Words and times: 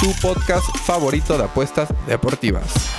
tu 0.00 0.12
podcast 0.20 0.66
favorito 0.84 1.38
de 1.38 1.44
apuestas 1.44 1.88
deportivas. 2.06 2.90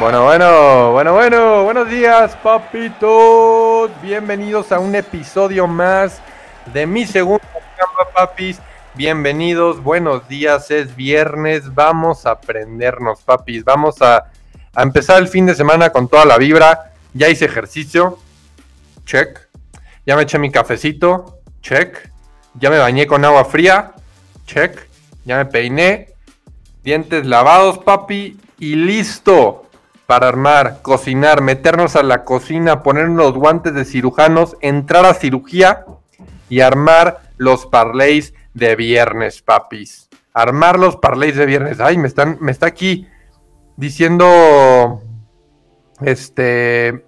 Bueno, 0.00 0.24
bueno, 0.24 0.92
bueno, 0.92 1.12
bueno, 1.12 1.64
buenos 1.64 1.88
días, 1.88 2.36
papitos. 2.42 3.90
Bienvenidos 4.02 4.72
a 4.72 4.80
un 4.80 4.94
episodio 4.94 5.66
más 5.66 6.20
de 6.72 6.86
Mi 6.86 7.06
Segunda 7.06 7.46
Chamba, 7.76 8.12
papis. 8.12 8.58
Bienvenidos, 8.94 9.82
buenos 9.82 10.26
días, 10.28 10.70
es 10.70 10.96
viernes, 10.96 11.74
vamos 11.74 12.26
a 12.26 12.32
aprendernos, 12.32 13.22
papis. 13.22 13.64
Vamos 13.64 14.02
a 14.02 14.24
empezar 14.76 15.18
el 15.18 15.28
fin 15.28 15.46
de 15.46 15.54
semana 15.54 15.90
con 15.90 16.08
toda 16.08 16.24
la 16.24 16.38
vibra. 16.38 16.92
Ya 17.14 17.28
hice 17.28 17.44
ejercicio, 17.44 18.18
check. 19.04 19.48
Ya 20.04 20.16
me 20.16 20.22
eché 20.22 20.38
mi 20.38 20.50
cafecito, 20.50 21.38
check. 21.60 22.10
Ya 22.54 22.70
me 22.70 22.78
bañé 22.78 23.06
con 23.06 23.24
agua 23.24 23.44
fría. 23.44 23.92
Check. 24.46 24.88
Ya 25.24 25.36
me 25.36 25.46
peiné. 25.46 26.15
Dientes 26.86 27.26
lavados, 27.26 27.78
papi. 27.78 28.38
Y 28.60 28.76
listo 28.76 29.64
para 30.06 30.28
armar, 30.28 30.82
cocinar, 30.82 31.42
meternos 31.42 31.96
a 31.96 32.04
la 32.04 32.22
cocina, 32.22 32.84
poner 32.84 33.08
los 33.08 33.32
guantes 33.32 33.74
de 33.74 33.84
cirujanos, 33.84 34.56
entrar 34.60 35.04
a 35.04 35.14
cirugía 35.14 35.84
y 36.48 36.60
armar 36.60 37.22
los 37.38 37.66
parlays 37.66 38.34
de 38.54 38.76
viernes, 38.76 39.42
papis. 39.42 40.08
Armar 40.32 40.78
los 40.78 40.94
parlays 40.94 41.34
de 41.34 41.44
viernes. 41.44 41.80
Ay, 41.80 41.98
me 41.98 42.06
están, 42.06 42.38
me 42.40 42.52
está 42.52 42.66
aquí 42.66 43.08
diciendo. 43.76 45.02
Este. 46.02 47.04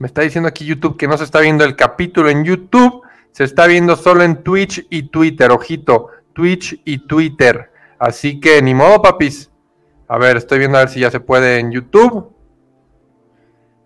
Me 0.00 0.08
está 0.08 0.22
diciendo 0.22 0.48
aquí 0.48 0.64
YouTube 0.64 0.96
que 0.96 1.06
no 1.06 1.16
se 1.16 1.22
está 1.22 1.38
viendo 1.38 1.64
el 1.64 1.76
capítulo 1.76 2.30
en 2.30 2.42
YouTube. 2.42 3.02
Se 3.30 3.44
está 3.44 3.68
viendo 3.68 3.94
solo 3.94 4.24
en 4.24 4.42
Twitch 4.42 4.84
y 4.90 5.04
Twitter, 5.04 5.52
ojito, 5.52 6.08
Twitch 6.32 6.80
y 6.84 7.06
Twitter. 7.06 7.77
Así 7.98 8.38
que 8.40 8.62
ni 8.62 8.74
modo, 8.74 9.02
papis. 9.02 9.50
A 10.06 10.18
ver, 10.18 10.36
estoy 10.36 10.58
viendo 10.58 10.78
a 10.78 10.82
ver 10.82 10.88
si 10.88 11.00
ya 11.00 11.10
se 11.10 11.20
puede 11.20 11.58
en 11.58 11.72
YouTube. 11.72 12.32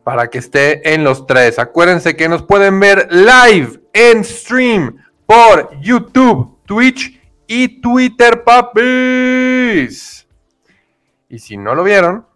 Para 0.05 0.29
que 0.29 0.39
esté 0.39 0.95
en 0.95 1.05
los 1.05 1.27
tres. 1.27 1.59
Acuérdense 1.59 2.17
que 2.17 2.29
nos 2.29 2.43
pueden 2.43 2.79
ver 2.81 3.09
live 3.11 3.81
en 3.93 4.25
stream 4.25 4.97
por 5.27 5.71
YouTube, 5.81 6.59
Twitch 6.67 7.21
y 7.47 7.81
Twitter, 7.81 8.43
papis. 8.45 10.27
Y 11.29 11.39
si 11.39 11.57
no 11.57 11.75
lo 11.75 11.85
vieron, 11.85 12.27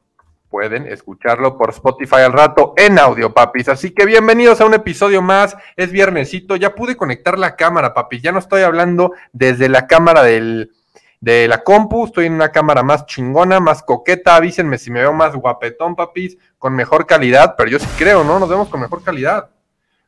pueden 0.48 0.86
escucharlo 0.86 1.58
por 1.58 1.70
Spotify 1.70 2.20
al 2.24 2.32
rato 2.32 2.72
en 2.76 2.98
audio, 2.98 3.34
papis. 3.34 3.68
Así 3.68 3.90
que 3.90 4.06
bienvenidos 4.06 4.60
a 4.60 4.66
un 4.66 4.74
episodio 4.74 5.20
más. 5.20 5.56
Es 5.76 5.92
viernesito. 5.92 6.56
Ya 6.56 6.74
pude 6.74 6.96
conectar 6.96 7.38
la 7.38 7.56
cámara, 7.56 7.92
papis. 7.92 8.22
Ya 8.22 8.32
no 8.32 8.38
estoy 8.38 8.62
hablando 8.62 9.12
desde 9.32 9.68
la 9.68 9.86
cámara 9.86 10.22
del, 10.22 10.70
de 11.20 11.48
la 11.48 11.62
compu. 11.62 12.06
Estoy 12.06 12.26
en 12.26 12.34
una 12.34 12.52
cámara 12.52 12.82
más 12.82 13.06
chingona, 13.06 13.60
más 13.60 13.82
coqueta. 13.82 14.36
Avísenme 14.36 14.78
si 14.78 14.90
me 14.90 15.00
veo 15.00 15.12
más 15.12 15.34
guapetón, 15.34 15.96
papis, 15.96 16.38
con 16.58 16.74
mejor 16.74 17.06
calidad. 17.06 17.54
Pero 17.56 17.70
yo 17.70 17.78
sí 17.78 17.88
creo, 17.98 18.24
¿no? 18.24 18.38
Nos 18.38 18.48
vemos 18.48 18.68
con 18.68 18.80
mejor 18.80 19.02
calidad. 19.02 19.50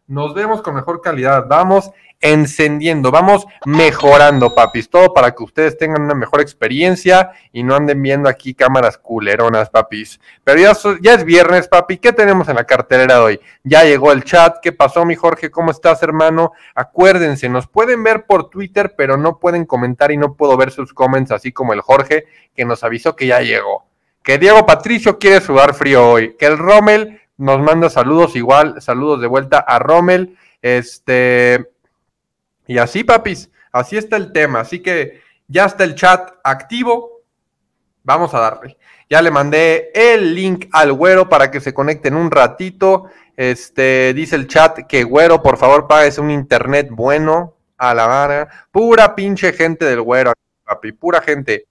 Nos 0.08 0.32
vemos 0.32 0.62
con 0.62 0.74
mejor 0.74 1.02
calidad. 1.02 1.44
Vamos 1.48 1.90
encendiendo, 2.18 3.10
vamos 3.10 3.46
mejorando, 3.66 4.54
papis. 4.54 4.88
Todo 4.88 5.12
para 5.12 5.32
que 5.32 5.42
ustedes 5.42 5.76
tengan 5.76 6.00
una 6.00 6.14
mejor 6.14 6.40
experiencia 6.40 7.32
y 7.52 7.62
no 7.62 7.74
anden 7.74 8.00
viendo 8.00 8.26
aquí 8.26 8.54
cámaras 8.54 8.96
culeronas, 8.96 9.68
papis. 9.68 10.18
Pero 10.44 10.60
ya, 11.02 11.14
es 11.14 11.24
viernes, 11.24 11.68
papi. 11.68 11.98
¿Qué 11.98 12.14
tenemos 12.14 12.48
en 12.48 12.56
la 12.56 12.64
cartelera 12.64 13.22
hoy? 13.22 13.38
Ya 13.62 13.84
llegó 13.84 14.10
el 14.12 14.24
chat. 14.24 14.56
¿Qué 14.62 14.72
pasó, 14.72 15.04
mi 15.04 15.14
Jorge? 15.14 15.50
¿Cómo 15.50 15.70
estás, 15.70 16.02
hermano? 16.02 16.52
Acuérdense, 16.74 17.50
nos 17.50 17.66
pueden 17.66 18.02
ver 18.02 18.24
por 18.24 18.48
Twitter, 18.48 18.94
pero 18.96 19.18
no 19.18 19.38
pueden 19.38 19.66
comentar 19.66 20.10
y 20.10 20.16
no 20.16 20.34
puedo 20.34 20.56
ver 20.56 20.70
sus 20.70 20.94
comments, 20.94 21.32
así 21.32 21.52
como 21.52 21.74
el 21.74 21.82
Jorge, 21.82 22.24
que 22.54 22.64
nos 22.64 22.82
avisó 22.82 23.14
que 23.14 23.26
ya 23.26 23.40
llegó. 23.40 23.84
Que 24.22 24.38
Diego 24.38 24.64
Patricio 24.64 25.18
quiere 25.18 25.42
sudar 25.42 25.74
frío 25.74 26.10
hoy. 26.10 26.34
Que 26.38 26.46
el 26.46 26.56
Rommel 26.56 27.20
nos 27.38 27.60
manda 27.60 27.88
saludos 27.88 28.36
igual, 28.36 28.82
saludos 28.82 29.20
de 29.20 29.28
vuelta 29.28 29.58
a 29.58 29.78
Rommel. 29.78 30.36
Este, 30.60 31.70
y 32.66 32.78
así, 32.78 33.04
papis, 33.04 33.50
así 33.72 33.96
está 33.96 34.16
el 34.16 34.32
tema. 34.32 34.60
Así 34.60 34.80
que 34.80 35.22
ya 35.46 35.64
está 35.64 35.84
el 35.84 35.94
chat 35.94 36.32
activo. 36.42 37.22
Vamos 38.02 38.34
a 38.34 38.40
darle. 38.40 38.76
Ya 39.08 39.22
le 39.22 39.30
mandé 39.30 39.90
el 39.94 40.34
link 40.34 40.66
al 40.72 40.92
güero 40.92 41.28
para 41.28 41.50
que 41.50 41.60
se 41.60 41.72
conecten 41.72 42.16
un 42.16 42.30
ratito. 42.30 43.06
Este, 43.36 44.12
dice 44.14 44.34
el 44.34 44.48
chat 44.48 44.80
que 44.88 45.04
güero, 45.04 45.40
por 45.40 45.56
favor, 45.56 45.86
pagues 45.86 46.18
un 46.18 46.30
internet 46.30 46.88
bueno 46.90 47.54
a 47.76 47.94
la 47.94 48.06
vara. 48.06 48.66
Pura 48.72 49.14
pinche 49.14 49.52
gente 49.52 49.84
del 49.84 50.02
güero, 50.02 50.32
papi, 50.64 50.90
pura 50.92 51.22
gente. 51.22 51.66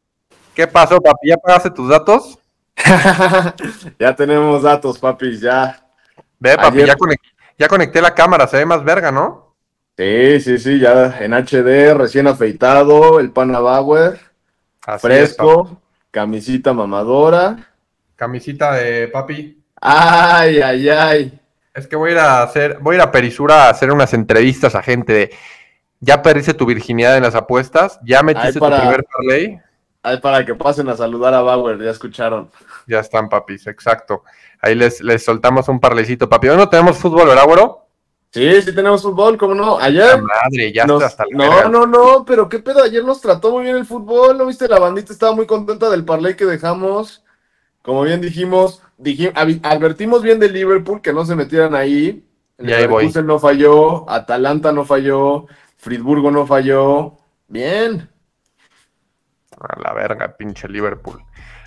¿Qué 0.55 0.65
pasó, 0.65 1.01
papi? 1.01 1.27
¿Ya 1.29 1.37
pagaste 1.37 1.71
tus 1.71 1.89
datos? 1.89 2.39
ya 3.99 4.15
tenemos 4.15 4.63
datos, 4.63 4.99
papis, 4.99 5.41
ya. 5.41 5.83
Ve, 6.39 6.55
papi, 6.55 6.85
ya 6.85 6.95
conecté, 6.95 7.29
ya 7.57 7.67
conecté, 7.67 8.01
la 8.01 8.13
cámara, 8.13 8.47
se 8.47 8.57
ve 8.57 8.65
más 8.65 8.83
verga, 8.83 9.11
¿no? 9.11 9.55
Sí, 9.97 10.39
sí, 10.39 10.59
sí, 10.59 10.79
ya 10.79 11.17
en 11.19 11.33
HD, 11.33 11.93
recién 11.95 12.27
afeitado, 12.27 13.19
el 13.19 13.31
pana 13.31 13.59
Bauer, 13.59 14.19
fresco, 14.99 15.69
es, 15.71 15.77
camisita 16.11 16.73
mamadora. 16.73 17.73
Camisita 18.15 18.73
de 18.73 19.07
papi. 19.09 19.63
Ay, 19.79 20.59
ay, 20.59 20.89
ay. 20.89 21.39
Es 21.73 21.85
que 21.85 21.95
voy 21.95 22.09
a 22.09 22.13
ir 22.13 22.19
a 22.19 22.41
hacer, 22.41 22.79
voy 22.81 22.95
a 22.95 22.97
ir 22.97 23.01
a 23.03 23.11
Perisura 23.11 23.65
a 23.65 23.69
hacer 23.69 23.91
unas 23.91 24.13
entrevistas 24.15 24.73
a 24.73 24.81
gente 24.81 25.13
de 25.13 25.35
ya 25.99 26.21
perdiste 26.23 26.55
tu 26.55 26.65
virginidad 26.65 27.17
en 27.17 27.23
las 27.23 27.35
apuestas, 27.35 27.99
ya 28.03 28.23
metiste 28.23 28.59
para... 28.59 28.77
tu 28.77 28.81
primer 28.81 29.05
parlay. 29.05 29.61
Ay, 30.01 30.19
para 30.19 30.45
que 30.45 30.55
pasen 30.55 30.89
a 30.89 30.95
saludar 30.95 31.33
a 31.33 31.41
Bauer, 31.41 31.79
ya 31.79 31.91
escucharon. 31.91 32.49
Ya 32.87 32.99
están, 33.01 33.29
papis, 33.29 33.67
exacto. 33.67 34.23
Ahí 34.61 34.73
les, 34.73 35.01
les 35.01 35.23
soltamos 35.23 35.67
un 35.67 35.79
parlecito, 35.79 36.29
papi. 36.29 36.49
Hoy 36.49 36.57
no 36.57 36.69
tenemos 36.69 36.97
fútbol, 36.97 37.27
¿verdad, 37.27 37.45
güero? 37.45 37.87
Sí, 38.31 38.61
sí 38.61 38.73
tenemos 38.75 39.01
fútbol, 39.01 39.37
¿cómo 39.37 39.55
no? 39.55 39.77
Ayer. 39.79 40.21
madre, 40.21 40.71
ya 40.71 40.85
nos... 40.85 41.01
hasta 41.03 41.23
No, 41.31 41.49
verga. 41.49 41.69
no, 41.69 41.85
no, 41.85 42.25
pero 42.25 42.49
qué 42.49 42.59
pedo, 42.59 42.83
ayer 42.83 43.03
nos 43.03 43.21
trató 43.21 43.51
muy 43.51 43.63
bien 43.63 43.77
el 43.77 43.85
fútbol, 43.85 44.37
¿no 44.37 44.45
viste? 44.45 44.67
La 44.67 44.79
bandita 44.79 45.13
estaba 45.13 45.33
muy 45.33 45.45
contenta 45.45 45.89
del 45.89 46.05
parlay 46.05 46.35
que 46.35 46.45
dejamos. 46.45 47.23
Como 47.81 48.03
bien 48.03 48.19
dijimos, 48.19 48.81
dijimos 48.97 49.33
advertimos 49.63 50.21
bien 50.21 50.39
de 50.39 50.49
Liverpool 50.49 51.01
que 51.01 51.13
no 51.13 51.25
se 51.25 51.35
metieran 51.35 51.73
ahí. 51.73 52.25
El 52.57 52.73
ahí 52.73 52.87
voy. 52.87 53.11
no 53.23 53.39
falló, 53.39 54.09
Atalanta 54.09 54.71
no 54.71 54.83
falló, 54.83 55.45
Friburgo 55.77 56.31
no 56.31 56.45
falló. 56.45 57.17
Bien. 57.47 58.09
A 59.59 59.79
la 59.81 59.93
verga, 59.93 60.35
pinche 60.37 60.67
Liverpool. 60.67 61.21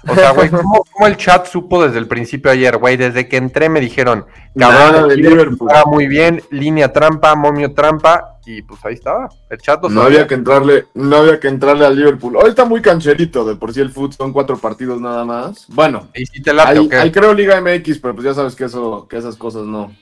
O 0.09 0.15
sea, 0.15 0.31
güey, 0.33 0.49
¿cómo, 0.49 0.85
¿cómo, 0.93 1.07
el 1.07 1.17
chat 1.17 1.47
supo 1.47 1.83
desde 1.85 1.99
el 1.99 2.07
principio 2.07 2.51
ayer, 2.51 2.77
güey? 2.79 2.97
Desde 2.97 3.29
que 3.29 3.37
entré 3.37 3.69
me 3.69 3.81
dijeron, 3.81 4.27
cabrón, 4.57 5.09
de 5.09 5.17
Liverpool. 5.17 5.71
muy 5.87 6.07
bien, 6.07 6.43
línea 6.51 6.93
trampa, 6.93 7.35
momio 7.35 7.75
trampa, 7.75 8.39
y 8.47 8.63
pues 8.63 8.85
ahí 8.85 8.95
estaba. 8.95 9.29
El 9.51 9.59
chat 9.59 9.83
no 9.85 10.03
había 10.03 10.27
que 10.27 10.35
entrarle, 10.35 10.87
no 10.95 11.17
había 11.17 11.39
que 11.39 11.49
entrarle 11.49 11.85
al 11.85 11.97
Liverpool. 11.97 12.37
Hoy 12.37 12.51
está 12.51 12.65
muy 12.65 12.81
cancherito, 12.81 13.45
de 13.45 13.57
por 13.57 13.73
sí 13.73 13.81
el 13.81 13.91
fútbol 13.91 14.13
son 14.13 14.33
cuatro 14.33 14.57
partidos 14.57 15.01
nada 15.01 15.25
más. 15.25 15.67
Bueno, 15.69 16.09
¿Y 16.15 16.25
si 16.27 16.43
te 16.43 16.53
late, 16.53 16.71
hay, 16.71 16.79
o 16.79 16.89
qué? 16.89 16.97
hay 16.97 17.11
creo 17.11 17.35
Liga 17.35 17.61
MX, 17.61 17.99
pero 17.99 18.15
pues 18.15 18.25
ya 18.25 18.35
sabes 18.35 18.55
que 18.55 18.65
eso, 18.65 19.07
que 19.09 19.19
esas 19.19 19.37
cosas 19.37 19.65
no. 19.65 19.93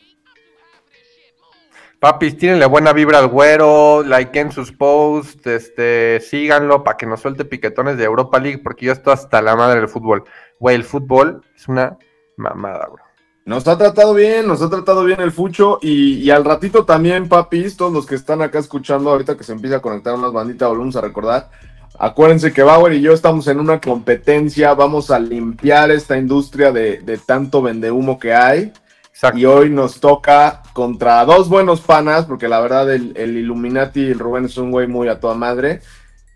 Papis, 2.00 2.38
tírenle 2.38 2.64
buena 2.66 2.92
vibra 2.92 3.18
al 3.18 3.26
güero, 3.26 4.04
likeen 4.04 4.52
sus 4.52 4.70
posts, 4.70 5.44
este, 5.48 6.20
síganlo 6.20 6.84
para 6.84 6.96
que 6.96 7.06
nos 7.06 7.20
suelte 7.20 7.44
piquetones 7.44 7.96
de 7.96 8.04
Europa 8.04 8.38
League, 8.38 8.58
porque 8.58 8.86
yo 8.86 8.92
estoy 8.92 9.14
hasta 9.14 9.42
la 9.42 9.56
madre 9.56 9.80
del 9.80 9.88
fútbol. 9.88 10.22
Güey, 10.60 10.76
el 10.76 10.84
fútbol 10.84 11.42
es 11.56 11.66
una 11.66 11.98
mamada, 12.36 12.86
bro. 12.86 13.02
Nos 13.46 13.66
ha 13.66 13.76
tratado 13.76 14.14
bien, 14.14 14.46
nos 14.46 14.62
ha 14.62 14.70
tratado 14.70 15.02
bien 15.04 15.20
el 15.20 15.32
Fucho 15.32 15.80
y, 15.82 16.18
y, 16.18 16.30
al 16.30 16.44
ratito 16.44 16.84
también, 16.84 17.28
papis, 17.28 17.76
todos 17.76 17.92
los 17.92 18.06
que 18.06 18.14
están 18.14 18.42
acá 18.42 18.60
escuchando 18.60 19.10
ahorita 19.10 19.36
que 19.36 19.42
se 19.42 19.52
empieza 19.52 19.78
a 19.78 19.82
conectar 19.82 20.14
unas 20.14 20.32
banditas, 20.32 20.68
volvemos 20.68 20.94
a 20.94 21.00
recordar. 21.00 21.50
Acuérdense 21.98 22.52
que 22.52 22.62
Bauer 22.62 22.92
y 22.92 23.00
yo 23.00 23.12
estamos 23.12 23.48
en 23.48 23.58
una 23.58 23.80
competencia, 23.80 24.72
vamos 24.74 25.10
a 25.10 25.18
limpiar 25.18 25.90
esta 25.90 26.16
industria 26.16 26.70
de, 26.70 26.98
de 26.98 27.18
tanto 27.18 27.60
vendehumo 27.60 28.20
que 28.20 28.34
hay. 28.34 28.72
Exacto. 29.18 29.36
Y 29.38 29.46
hoy 29.46 29.68
nos 29.68 29.98
toca 29.98 30.62
contra 30.72 31.24
dos 31.24 31.48
buenos 31.48 31.80
panas, 31.80 32.24
porque 32.26 32.46
la 32.46 32.60
verdad 32.60 32.88
el, 32.92 33.12
el 33.16 33.36
Illuminati 33.36 34.00
y 34.02 34.10
el 34.12 34.18
Rubén 34.20 34.44
es 34.44 34.56
un 34.58 34.70
güey 34.70 34.86
muy 34.86 35.08
a 35.08 35.18
toda 35.18 35.34
madre. 35.34 35.80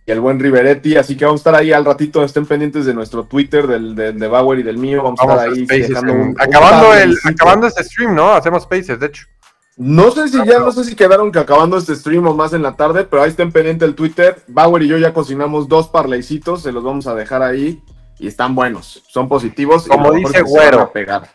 Y 0.05 0.11
el 0.11 0.19
buen 0.19 0.41
Riveretti. 0.41 0.97
Así 0.97 1.17
que 1.17 1.25
vamos 1.25 1.39
a 1.39 1.43
estar 1.43 1.55
ahí 1.55 1.73
al 1.73 1.85
ratito. 1.85 2.25
Estén 2.25 2.45
pendientes 2.45 2.85
de 2.85 2.93
nuestro 2.93 3.23
Twitter, 3.23 3.69
del 3.69 3.95
de, 3.95 4.13
de 4.13 4.27
Bauer 4.27 4.59
y 4.59 4.63
del 4.65 4.79
mío. 4.79 5.01
Vamos, 5.05 5.21
Vamos 5.21 5.39
a 5.39 5.47
estar 5.47 5.57
ahí. 5.73 5.81
Dejando 5.81 6.13
en- 6.13 6.21
un- 6.23 6.29
un 6.31 6.41
acabando, 6.41 6.93
el, 6.95 7.17
acabando 7.25 7.67
este 7.69 7.85
stream, 7.85 8.17
¿no? 8.17 8.33
Hacemos 8.33 8.65
Spaces, 8.65 8.99
de 8.99 9.07
hecho. 9.07 9.27
No 9.77 10.11
sé 10.11 10.27
si 10.27 10.45
ya, 10.45 10.59
no 10.59 10.73
sé 10.73 10.83
si 10.83 10.97
quedaron 10.97 11.31
que 11.31 11.39
acabando 11.39 11.77
este 11.79 11.95
stream 11.95 12.27
o 12.27 12.35
más 12.35 12.53
en 12.53 12.63
la 12.63 12.75
tarde, 12.75 13.05
pero 13.05 13.23
ahí 13.23 13.31
estén 13.31 13.53
pendientes 13.53 13.89
el 13.89 13.95
Twitter. 13.95 14.43
Bauer 14.49 14.83
y 14.83 14.89
yo 14.89 14.99
ya 14.99 15.15
cocinamos 15.15 15.69
dos 15.69 15.87
parleycitos, 15.89 16.63
se 16.63 16.73
los 16.73 16.83
vamos 16.83 17.07
a 17.07 17.15
dejar 17.15 17.43
ahí 17.45 17.81
y 18.19 18.27
están 18.27 18.57
buenos, 18.57 19.05
son 19.09 19.29
positivos. 19.29 19.87
y 19.87 19.89
Como 19.91 20.13
mejor 20.13 20.33
dice 20.33 20.43
Güero. 20.43 20.81
a 20.81 20.93
pegar. 20.93 21.31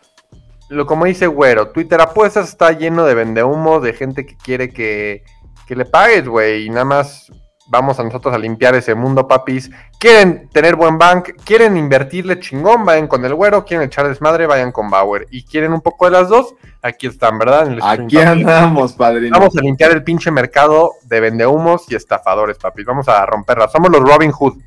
Lo, 0.68 0.86
como 0.86 1.06
dice 1.06 1.26
Güero, 1.26 1.68
Twitter 1.68 2.00
Apuestas 2.00 2.48
está 2.48 2.72
lleno 2.72 3.04
de 3.04 3.14
vendehumos, 3.14 3.82
de 3.82 3.94
gente 3.94 4.26
que 4.26 4.36
quiere 4.36 4.70
que, 4.70 5.24
que 5.66 5.74
le 5.76 5.84
pagues, 5.84 6.28
güey. 6.28 6.66
Y 6.66 6.70
nada 6.70 6.84
más 6.84 7.30
vamos 7.70 7.98
a 8.00 8.04
nosotros 8.04 8.34
a 8.34 8.38
limpiar 8.38 8.74
ese 8.74 8.94
mundo, 8.94 9.28
papis. 9.28 9.70
Quieren 9.98 10.48
tener 10.50 10.76
buen 10.76 10.98
bank, 10.98 11.30
quieren 11.44 11.76
invertirle 11.76 12.40
chingón, 12.40 12.84
vayan 12.84 13.06
con 13.06 13.24
el 13.24 13.34
Güero. 13.34 13.64
Quieren 13.64 13.86
echar 13.86 14.08
desmadre, 14.08 14.46
vayan 14.46 14.72
con 14.72 14.90
Bauer. 14.90 15.26
Y 15.30 15.44
quieren 15.44 15.72
un 15.72 15.80
poco 15.80 16.04
de 16.06 16.10
las 16.12 16.28
dos, 16.28 16.54
aquí 16.82 17.06
están, 17.06 17.38
¿verdad? 17.38 17.70
Aquí 17.82 18.16
papis. 18.16 18.26
andamos, 18.26 18.92
padrino. 18.92 19.38
Vamos 19.38 19.56
a 19.56 19.60
limpiar 19.60 19.92
el 19.92 20.02
pinche 20.02 20.30
mercado 20.30 20.92
de 21.04 21.20
vendehumos 21.20 21.90
y 21.90 21.94
estafadores, 21.94 22.58
papis. 22.58 22.84
Vamos 22.86 23.08
a 23.08 23.24
romperla. 23.26 23.68
Somos 23.68 23.90
los 23.90 24.00
Robin 24.00 24.32
Hood. 24.32 24.58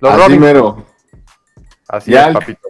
Los 0.00 0.12
Así 0.12 0.20
Robin 0.22 0.38
Hood. 0.40 0.44
mero. 0.44 0.86
Así 1.88 2.10
Ya 2.12 2.28
es, 2.28 2.34
papito. 2.34 2.68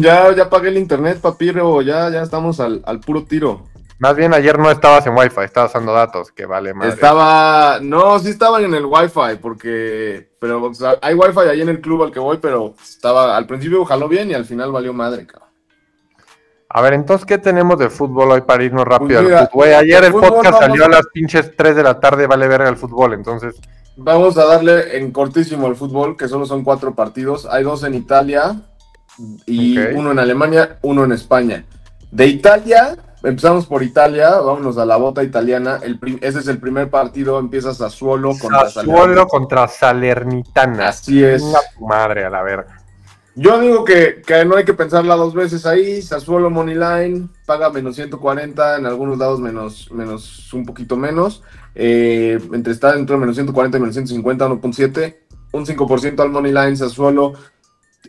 Ya, 0.00 0.34
ya 0.34 0.48
pagué 0.48 0.68
el 0.68 0.78
internet, 0.78 1.20
papiro, 1.20 1.82
ya, 1.82 2.08
ya 2.10 2.22
estamos 2.22 2.58
al, 2.60 2.82
al 2.86 3.00
puro 3.00 3.24
tiro. 3.24 3.64
Más 3.98 4.14
bien 4.14 4.32
ayer 4.32 4.56
no 4.58 4.70
estabas 4.70 5.06
en 5.06 5.16
Wi-Fi, 5.16 5.42
estabas 5.42 5.72
usando 5.72 5.92
datos, 5.92 6.30
que 6.30 6.46
vale 6.46 6.72
madre. 6.72 6.92
Estaba, 6.92 7.78
no, 7.82 8.18
sí 8.20 8.30
estaban 8.30 8.64
en 8.64 8.74
el 8.74 8.86
wifi, 8.86 9.36
porque, 9.42 10.30
pero 10.40 10.62
o 10.62 10.74
sea, 10.74 10.96
hay 11.02 11.14
wifi 11.14 11.40
ahí 11.40 11.60
en 11.60 11.68
el 11.68 11.80
club 11.80 12.04
al 12.04 12.12
que 12.12 12.20
voy, 12.20 12.38
pero 12.38 12.74
estaba, 12.80 13.36
al 13.36 13.46
principio 13.46 13.84
jaló 13.84 14.08
bien 14.08 14.30
y 14.30 14.34
al 14.34 14.44
final 14.44 14.70
valió 14.70 14.92
madre, 14.92 15.26
cabrón. 15.26 15.48
A 16.70 16.80
ver, 16.80 16.92
entonces, 16.92 17.26
¿qué 17.26 17.38
tenemos 17.38 17.78
de 17.78 17.90
fútbol 17.90 18.30
hoy 18.30 18.42
para 18.42 18.62
irnos 18.62 18.84
rápido 18.84 19.22
Pues 19.22 19.34
al 19.34 19.48
fútbol? 19.48 19.68
Ayer 19.74 20.04
el 20.04 20.12
fútbol 20.12 20.28
podcast 20.28 20.60
salió 20.60 20.82
a 20.84 20.86
a- 20.86 20.90
las 20.90 21.06
pinches 21.08 21.56
3 21.56 21.74
de 21.74 21.82
la 21.82 21.98
tarde, 21.98 22.26
vale 22.26 22.46
verga 22.46 22.68
el 22.68 22.76
fútbol, 22.76 23.14
entonces. 23.14 23.56
Vamos 23.96 24.38
a 24.38 24.44
darle 24.44 24.96
en 24.96 25.10
cortísimo 25.10 25.66
el 25.66 25.74
fútbol, 25.74 26.16
que 26.16 26.28
solo 26.28 26.46
son 26.46 26.62
cuatro 26.62 26.94
partidos. 26.94 27.46
Hay 27.46 27.64
dos 27.64 27.82
en 27.82 27.94
Italia 27.94 28.54
y 29.46 29.78
uno 29.78 30.12
en 30.12 30.18
Alemania, 30.18 30.78
uno 30.82 31.04
en 31.04 31.12
España. 31.12 31.64
De 32.10 32.26
Italia, 32.26 32.96
empezamos 33.22 33.66
por 33.66 33.82
Italia, 33.82 34.30
vámonos 34.40 34.78
a 34.78 34.86
la 34.86 34.96
bota 34.96 35.22
italiana. 35.22 35.78
El 35.82 35.98
ese 36.20 36.38
es 36.38 36.48
el 36.48 36.58
primer 36.58 36.90
partido, 36.90 37.38
empieza 37.38 37.74
Sassuolo 37.74 38.30
contra 38.38 38.68
Sassuolo 38.68 38.98
Salernitana. 38.98 39.26
contra 39.26 39.68
Salernitana. 39.68 40.88
Así 40.88 41.22
es. 41.22 41.44
Madre 41.80 42.24
a 42.24 42.30
la 42.30 42.42
verga. 42.42 42.78
Yo 43.34 43.60
digo 43.60 43.84
que, 43.84 44.20
que 44.26 44.44
no 44.44 44.56
hay 44.56 44.64
que 44.64 44.74
pensarla 44.74 45.14
dos 45.14 45.32
veces 45.32 45.64
ahí. 45.64 46.02
Sassuolo 46.02 46.50
Moneyline 46.50 47.30
paga 47.46 47.70
menos 47.70 47.94
140, 47.94 48.78
en 48.78 48.86
algunos 48.86 49.16
lados 49.16 49.38
menos, 49.38 49.92
menos 49.92 50.52
un 50.52 50.66
poquito 50.66 50.96
menos. 50.96 51.44
Eh, 51.76 52.40
entre 52.52 52.72
está 52.72 52.96
entre 52.96 53.16
menos 53.16 53.36
140 53.36 53.76
y 53.76 53.80
menos 53.80 53.94
150, 53.94 54.48
1.7. 54.48 55.16
Un 55.52 55.64
5% 55.64 56.20
al 56.20 56.30
Moneyline 56.30 56.76
Sassuolo. 56.76 57.34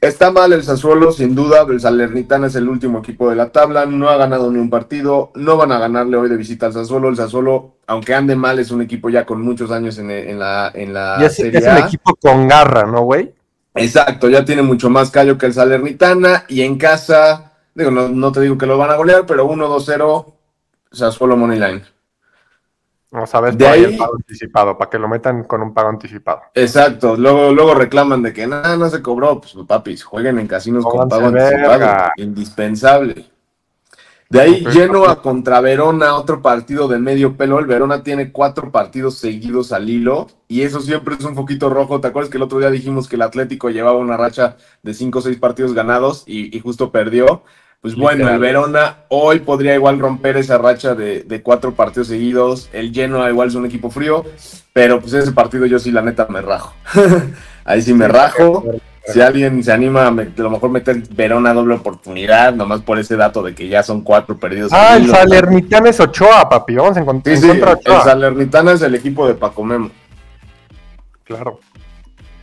Está 0.01 0.31
mal 0.31 0.53
el 0.53 0.63
Sassuolo, 0.63 1.11
sin 1.11 1.35
duda. 1.35 1.65
El 1.69 1.81
Salernitana 1.81 2.47
es 2.47 2.55
el 2.55 2.69
último 2.69 2.99
equipo 2.99 3.29
de 3.29 3.35
la 3.35 3.49
tabla. 3.49 3.85
No 3.85 4.09
ha 4.09 4.17
ganado 4.17 4.51
ni 4.51 4.59
un 4.59 4.69
partido. 4.69 5.31
No 5.35 5.57
van 5.57 5.71
a 5.71 5.79
ganarle 5.79 6.15
hoy 6.17 6.29
de 6.29 6.37
visita 6.37 6.67
al 6.67 6.73
Sassuolo. 6.73 7.09
El 7.09 7.17
Sassuolo, 7.17 7.75
aunque 7.87 8.13
ande 8.13 8.35
mal, 8.35 8.59
es 8.59 8.71
un 8.71 8.81
equipo 8.81 9.09
ya 9.09 9.25
con 9.25 9.41
muchos 9.41 9.71
años 9.71 9.97
en, 9.97 10.09
en 10.11 10.39
la, 10.39 10.71
en 10.73 10.93
la 10.93 11.29
Serie 11.29 11.59
es 11.59 11.65
un 11.65 11.71
A. 11.71 11.79
equipo 11.79 12.15
con 12.15 12.47
garra, 12.47 12.83
¿no, 12.85 13.01
güey? 13.01 13.33
Exacto, 13.75 14.29
ya 14.29 14.43
tiene 14.43 14.61
mucho 14.61 14.89
más 14.89 15.11
callo 15.11 15.37
que 15.37 15.45
el 15.45 15.53
Salernitana 15.53 16.45
y 16.47 16.61
en 16.61 16.77
casa, 16.77 17.53
digo, 17.73 17.91
no, 17.91 18.09
no 18.09 18.31
te 18.31 18.41
digo 18.41 18.57
que 18.57 18.65
lo 18.65 18.77
van 18.77 18.89
a 18.89 18.95
golear, 18.95 19.25
pero 19.25 19.49
1-2-0, 19.49 20.01
o 20.03 20.35
sea, 20.91 21.11
solo 21.11 21.37
Moneyline. 21.37 21.83
No 23.11 23.25
sabes 23.25 23.57
De 23.57 23.67
ahí 23.67 23.83
el 23.83 23.97
pago 23.97 24.15
anticipado, 24.15 24.77
para 24.77 24.89
que 24.89 24.99
lo 24.99 25.07
metan 25.07 25.43
con 25.43 25.63
un 25.63 25.73
pago 25.73 25.89
anticipado. 25.89 26.41
Exacto, 26.53 27.15
luego, 27.15 27.51
luego 27.51 27.73
reclaman 27.73 28.21
de 28.21 28.33
que 28.33 28.45
nada, 28.45 28.77
no 28.77 28.87
se 28.89 29.01
cobró, 29.01 29.41
pues 29.41 29.55
papis, 29.67 30.03
jueguen 30.03 30.37
en 30.37 30.47
casinos 30.47 30.83
con 30.85 31.09
Pónganse 31.09 31.55
pago 31.55 31.73
anticipado, 31.73 32.11
indispensable. 32.17 33.25
De 34.29 34.39
ahí 34.39 34.63
Genoa 34.63 35.13
ok. 35.13 35.21
contra 35.23 35.59
Verona, 35.59 36.15
otro 36.15 36.43
partido 36.43 36.87
de 36.87 36.99
medio 36.99 37.35
pelo. 37.35 37.57
El 37.57 37.65
Verona 37.65 38.03
tiene 38.03 38.31
cuatro 38.31 38.71
partidos 38.71 39.15
seguidos 39.15 39.71
al 39.71 39.89
hilo 39.89 40.27
y 40.47 40.61
eso 40.61 40.81
siempre 40.81 41.15
es 41.15 41.25
un 41.25 41.33
poquito 41.33 41.67
rojo. 41.71 41.99
¿Te 41.99 42.09
acuerdas 42.09 42.29
que 42.29 42.37
el 42.37 42.43
otro 42.43 42.59
día 42.59 42.69
dijimos 42.69 43.09
que 43.09 43.15
el 43.15 43.23
Atlético 43.23 43.71
llevaba 43.71 43.97
una 43.97 44.17
racha 44.17 44.57
de 44.83 44.93
cinco 44.93 45.17
o 45.17 45.21
seis 45.23 45.37
partidos 45.37 45.73
ganados 45.73 46.25
y, 46.27 46.55
y 46.55 46.59
justo 46.59 46.91
perdió? 46.91 47.41
Pues 47.81 47.95
bueno, 47.95 48.17
Literal. 48.17 48.35
el 48.35 48.41
Verona 48.41 48.97
hoy 49.07 49.39
podría 49.39 49.73
igual 49.73 49.99
romper 49.99 50.35
esa 50.35 50.57
racha 50.57 50.95
de, 50.95 51.23
de 51.23 51.41
cuatro 51.41 51.73
partidos 51.75 52.09
seguidos. 52.09 52.69
El 52.73 52.93
Genoa 52.93 53.29
igual 53.29 53.47
es 53.47 53.55
un 53.55 53.65
equipo 53.65 53.89
frío, 53.89 54.25
pero 54.73 54.99
pues 54.99 55.13
ese 55.13 55.31
partido 55.31 55.65
yo 55.65 55.79
sí 55.79 55.89
la 55.91 56.01
neta 56.01 56.27
me 56.29 56.41
rajo. 56.41 56.73
Ahí 57.63 57.81
sí 57.81 57.93
me 57.93 58.07
rajo. 58.07 58.65
Si 59.05 59.21
alguien 59.21 59.63
se 59.63 59.71
anima 59.71 60.07
a, 60.07 60.11
lo 60.11 60.49
mejor 60.49 60.69
meter 60.69 61.01
Verona 61.11 61.53
doble 61.53 61.75
oportunidad, 61.75 62.53
nomás 62.53 62.81
por 62.81 62.99
ese 62.99 63.15
dato 63.15 63.41
de 63.41 63.55
que 63.55 63.67
ya 63.69 63.81
son 63.81 64.01
cuatro 64.01 64.37
perdidos. 64.37 64.71
Ah, 64.73 64.97
el. 64.97 65.09
Salernitana 65.09 65.89
es 65.89 65.99
Ochoa, 65.99 66.47
papi. 66.49 66.75
Vamos 66.75 66.97
a 66.97 67.01
encont- 67.03 67.23
Sí, 67.23 67.37
sí, 67.37 67.45
encontrar 67.45 67.79
el 67.85 67.91
Ochoa. 67.91 68.03
Salernitana 68.03 68.73
es 68.73 68.81
el 68.81 68.93
equipo 68.93 69.25
de 69.27 69.35
Paco 69.35 69.63
Memo. 69.63 69.89
Claro, 71.23 71.59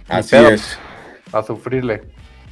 Así 0.08 0.34
es. 0.36 0.78
a 1.32 1.42
sufrirle. 1.42 2.04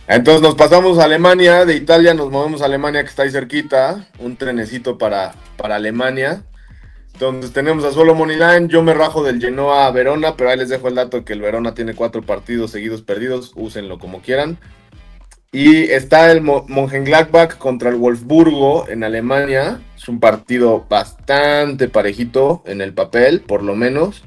Entonces 0.07 0.43
nos 0.43 0.55
pasamos 0.55 0.99
a 0.99 1.05
Alemania, 1.05 1.65
de 1.65 1.77
Italia 1.77 2.13
nos 2.13 2.31
movemos 2.31 2.61
a 2.63 2.67
Alemania 2.67 3.03
que 3.03 3.09
está 3.09 3.23
ahí 3.23 3.31
cerquita, 3.31 4.07
un 4.19 4.37
trenecito 4.37 4.99
para, 4.99 5.35
para 5.57 5.77
Alemania. 5.77 6.43
Entonces 7.15 7.53
tenemos 7.53 7.85
a 7.85 7.93
solo 7.93 8.15
Moneyline, 8.15 8.69
yo 8.69 8.83
me 8.83 8.93
rajo 8.93 9.23
del 9.23 9.41
Genoa 9.41 9.87
a 9.87 9.91
Verona, 9.93 10.37
pero 10.37 10.51
ahí 10.51 10.59
les 10.59 10.69
dejo 10.69 10.89
el 10.89 10.97
dato 10.97 11.25
que 11.25 11.33
el 11.33 11.41
Verona 11.41 11.73
tiene 11.73 11.95
cuatro 11.95 12.23
partidos 12.23 12.73
seguidos 12.73 13.03
perdidos, 13.03 13.53
úsenlo 13.55 13.99
como 13.99 14.21
quieran. 14.21 14.59
Y 15.53 15.85
está 15.85 16.33
el 16.33 16.41
Mo- 16.41 16.67
Mönchengladbach 16.69 17.57
contra 17.57 17.89
el 17.89 17.95
Wolfsburgo 17.97 18.89
en 18.89 19.05
Alemania, 19.05 19.81
es 19.97 20.09
un 20.09 20.19
partido 20.19 20.85
bastante 20.91 21.89
parejito 21.89 22.63
en 22.67 22.81
el 22.81 22.93
papel, 22.93 23.41
por 23.41 23.63
lo 23.63 23.77
menos. 23.77 24.25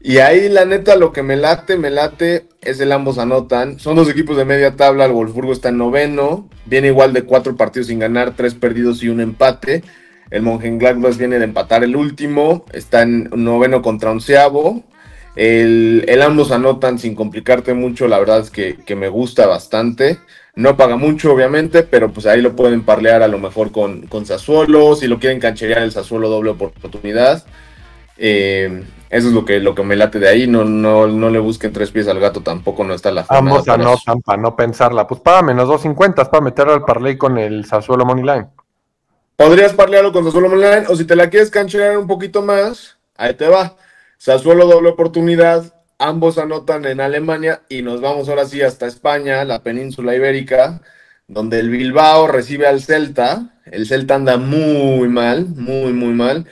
Y 0.00 0.18
ahí 0.18 0.48
la 0.48 0.64
neta 0.64 0.96
lo 0.96 1.12
que 1.12 1.22
me 1.22 1.36
late, 1.36 1.76
me 1.76 1.90
late 1.90 2.46
es 2.60 2.80
el 2.80 2.92
ambos 2.92 3.18
anotan. 3.18 3.80
Son 3.80 3.96
dos 3.96 4.08
equipos 4.08 4.36
de 4.36 4.44
media 4.44 4.76
tabla, 4.76 5.06
el 5.06 5.12
Wolfsburgo 5.12 5.52
está 5.52 5.70
en 5.70 5.78
noveno, 5.78 6.48
viene 6.66 6.88
igual 6.88 7.12
de 7.12 7.22
cuatro 7.22 7.56
partidos 7.56 7.88
sin 7.88 7.98
ganar, 7.98 8.34
tres 8.36 8.54
perdidos 8.54 9.02
y 9.02 9.08
un 9.08 9.20
empate. 9.20 9.82
El 10.30 10.42
Mönchengladbach 10.42 11.16
viene 11.16 11.38
de 11.38 11.44
empatar 11.44 11.84
el 11.84 11.96
último, 11.96 12.64
está 12.72 13.02
en 13.02 13.30
noveno 13.32 13.82
contra 13.82 14.10
onceavo. 14.10 14.84
El, 15.36 16.04
el 16.08 16.22
ambos 16.22 16.50
anotan 16.50 16.98
sin 16.98 17.14
complicarte 17.14 17.74
mucho, 17.74 18.08
la 18.08 18.18
verdad 18.18 18.40
es 18.40 18.50
que, 18.50 18.96
me 18.96 19.08
gusta 19.08 19.46
bastante. 19.46 20.18
No 20.54 20.76
paga 20.76 20.96
mucho, 20.96 21.32
obviamente, 21.32 21.82
pero 21.82 22.10
pues 22.10 22.26
ahí 22.26 22.40
lo 22.40 22.56
pueden 22.56 22.82
parlear 22.82 23.22
a 23.22 23.28
lo 23.28 23.38
mejor 23.38 23.70
con, 23.72 24.06
con. 24.06 24.24
Si 24.24 25.06
lo 25.06 25.18
quieren 25.18 25.38
cancherear, 25.38 25.82
el 25.82 25.92
Sassuolo 25.92 26.30
doble 26.30 26.50
oportunidad. 26.50 27.44
Eh, 28.16 28.84
eso 29.08 29.28
es 29.28 29.34
lo 29.34 29.44
que, 29.44 29.60
lo 29.60 29.74
que 29.74 29.82
me 29.82 29.96
late 29.96 30.18
de 30.18 30.28
ahí. 30.28 30.46
No, 30.46 30.64
no, 30.64 31.06
no 31.06 31.30
le 31.30 31.38
busquen 31.38 31.72
tres 31.72 31.90
pies 31.90 32.08
al 32.08 32.20
gato, 32.20 32.40
tampoco 32.42 32.84
no 32.84 32.94
está 32.94 33.10
la 33.10 33.24
jornada 33.24 33.38
Ambos 33.38 33.66
para 33.66 33.82
eso. 33.82 33.90
anotan 33.90 34.20
para 34.22 34.42
no 34.42 34.56
pensarla. 34.56 35.06
Pues 35.06 35.20
paga 35.20 35.42
menos 35.42 35.68
2.50 35.68 36.28
para 36.28 36.44
meterlo 36.44 36.74
al 36.74 36.84
parlay 36.84 37.16
con 37.16 37.38
el 37.38 37.64
Sassuolo 37.64 38.04
Moneyline. 38.04 38.48
Podrías 39.36 39.74
parlearlo 39.74 40.12
con 40.12 40.24
Sassuolo 40.24 40.48
Online, 40.48 40.86
o 40.88 40.96
si 40.96 41.04
te 41.04 41.14
la 41.14 41.28
quieres 41.28 41.50
cancherear 41.50 41.98
un 41.98 42.06
poquito 42.06 42.40
más, 42.42 42.96
ahí 43.16 43.34
te 43.34 43.48
va. 43.48 43.76
Sassuolo 44.16 44.66
doble 44.66 44.88
oportunidad, 44.88 45.74
ambos 45.98 46.38
anotan 46.38 46.86
en 46.86 47.02
Alemania 47.02 47.60
y 47.68 47.82
nos 47.82 48.00
vamos 48.00 48.30
ahora 48.30 48.46
sí 48.46 48.62
hasta 48.62 48.86
España, 48.86 49.44
la 49.44 49.62
península 49.62 50.14
ibérica, 50.16 50.80
donde 51.28 51.60
el 51.60 51.68
Bilbao 51.68 52.26
recibe 52.28 52.66
al 52.66 52.80
Celta. 52.80 53.50
El 53.66 53.86
Celta 53.86 54.14
anda 54.14 54.38
muy 54.38 55.08
mal, 55.08 55.46
muy, 55.54 55.92
muy 55.92 56.14
mal. 56.14 56.46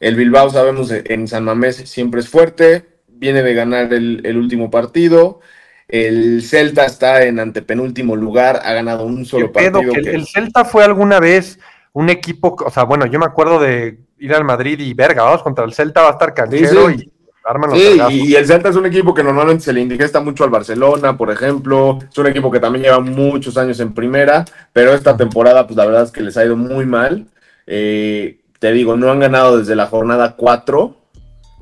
El 0.00 0.16
Bilbao, 0.16 0.50
sabemos, 0.50 0.90
en 0.90 1.28
San 1.28 1.44
Mamés 1.44 1.76
siempre 1.76 2.20
es 2.20 2.28
fuerte, 2.28 2.86
viene 3.06 3.42
de 3.42 3.54
ganar 3.54 3.92
el, 3.92 4.22
el 4.24 4.36
último 4.38 4.70
partido. 4.70 5.40
El 5.88 6.42
Celta 6.42 6.86
está 6.86 7.24
en 7.24 7.38
antepenúltimo 7.38 8.16
lugar, 8.16 8.60
ha 8.64 8.72
ganado 8.72 9.04
un 9.04 9.18
¿Qué 9.18 9.24
solo 9.24 9.52
partido. 9.52 9.80
Que 9.80 9.98
el, 9.98 10.04
que- 10.04 10.10
el 10.12 10.26
Celta 10.26 10.64
fue 10.64 10.84
alguna 10.84 11.20
vez 11.20 11.58
un 11.92 12.08
equipo, 12.08 12.56
o 12.64 12.70
sea, 12.70 12.84
bueno, 12.84 13.06
yo 13.06 13.18
me 13.18 13.26
acuerdo 13.26 13.60
de 13.60 13.98
ir 14.18 14.32
al 14.34 14.44
Madrid 14.44 14.78
y 14.80 14.94
verga, 14.94 15.24
vamos 15.24 15.42
contra 15.42 15.64
el 15.64 15.72
Celta, 15.74 16.02
va 16.02 16.08
a 16.08 16.12
estar 16.12 16.32
canchero 16.32 16.88
Sí, 16.88 16.98
sí. 16.98 17.04
y 17.04 17.10
arman 17.44 17.70
los 17.70 17.78
Sí, 17.78 17.98
y 18.10 18.34
el 18.36 18.46
Celta 18.46 18.68
es 18.68 18.76
un 18.76 18.86
equipo 18.86 19.12
que 19.12 19.24
normalmente 19.24 19.64
se 19.64 19.72
le 19.72 19.80
indigesta 19.80 20.20
mucho 20.20 20.44
al 20.44 20.50
Barcelona, 20.50 21.16
por 21.16 21.30
ejemplo. 21.30 21.98
Es 22.08 22.16
un 22.16 22.28
equipo 22.28 22.50
que 22.50 22.60
también 22.60 22.84
lleva 22.84 23.00
muchos 23.00 23.58
años 23.58 23.80
en 23.80 23.92
primera, 23.92 24.44
pero 24.72 24.94
esta 24.94 25.16
temporada, 25.16 25.66
pues 25.66 25.76
la 25.76 25.86
verdad 25.86 26.04
es 26.04 26.10
que 26.12 26.22
les 26.22 26.36
ha 26.36 26.44
ido 26.44 26.56
muy 26.56 26.86
mal. 26.86 27.26
Eh, 27.66 28.38
te 28.60 28.72
digo, 28.72 28.96
no 28.96 29.10
han 29.10 29.20
ganado 29.20 29.58
desde 29.58 29.74
la 29.74 29.86
jornada 29.86 30.36
4. 30.36 30.94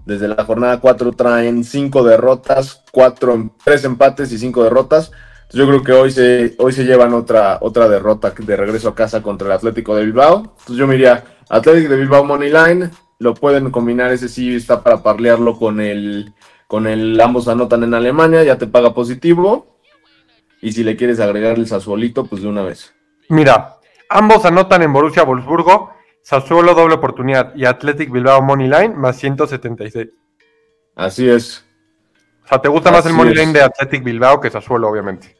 Desde 0.04 0.26
la 0.26 0.44
jornada 0.44 0.80
4 0.80 1.12
traen 1.12 1.62
5 1.64 2.02
derrotas, 2.02 2.82
4, 2.92 3.54
3 3.64 3.84
empates 3.84 4.32
y 4.32 4.38
5 4.38 4.64
derrotas. 4.64 5.12
Yo 5.52 5.66
creo 5.66 5.82
que 5.82 5.92
hoy 5.92 6.10
se, 6.10 6.56
hoy 6.58 6.72
se 6.72 6.84
llevan 6.84 7.14
otra, 7.14 7.58
otra 7.60 7.88
derrota 7.88 8.34
de 8.36 8.56
regreso 8.56 8.88
a 8.88 8.94
casa 8.94 9.22
contra 9.22 9.46
el 9.46 9.52
Atlético 9.52 9.94
de 9.94 10.04
Bilbao. 10.04 10.56
Entonces 10.58 10.76
yo 10.76 10.86
me 10.86 11.02
Atlético 11.48 11.92
de 11.92 12.00
Bilbao 12.00 12.24
Money 12.24 12.50
Line. 12.50 12.90
Lo 13.20 13.34
pueden 13.34 13.70
combinar, 13.70 14.12
ese 14.12 14.28
sí 14.28 14.56
está 14.56 14.82
para 14.82 15.02
parlearlo 15.02 15.56
con 15.56 15.80
el, 15.80 16.34
con 16.66 16.86
el 16.86 17.20
ambos 17.20 17.46
anotan 17.46 17.84
en 17.84 17.94
Alemania, 17.94 18.42
ya 18.42 18.58
te 18.58 18.66
paga 18.66 18.92
positivo. 18.92 19.78
Y 20.60 20.72
si 20.72 20.82
le 20.82 20.96
quieres 20.96 21.20
agregar 21.20 21.56
el 21.56 21.68
Sassuolito, 21.68 22.24
pues 22.24 22.42
de 22.42 22.48
una 22.48 22.62
vez. 22.62 22.92
Mira, 23.28 23.76
ambos 24.10 24.44
anotan 24.44 24.82
en 24.82 24.92
Borussia 24.92 25.22
Wolfsburgo, 25.22 25.92
Sassuolo 26.28 26.74
doble 26.74 26.96
oportunidad 26.96 27.54
y 27.56 27.64
Athletic 27.64 28.10
Bilbao 28.10 28.42
Money 28.42 28.68
Line 28.68 28.90
más 28.90 29.16
176. 29.16 30.08
Así 30.94 31.26
es. 31.26 31.64
O 32.44 32.48
sea, 32.48 32.60
¿te 32.60 32.68
gusta 32.68 32.90
más 32.90 33.06
el 33.06 33.14
Money. 33.14 33.34
Line 33.34 33.54
de 33.54 33.62
Athletic 33.62 34.04
Bilbao 34.04 34.38
que 34.38 34.50
Sassuolo, 34.50 34.90
obviamente? 34.90 35.38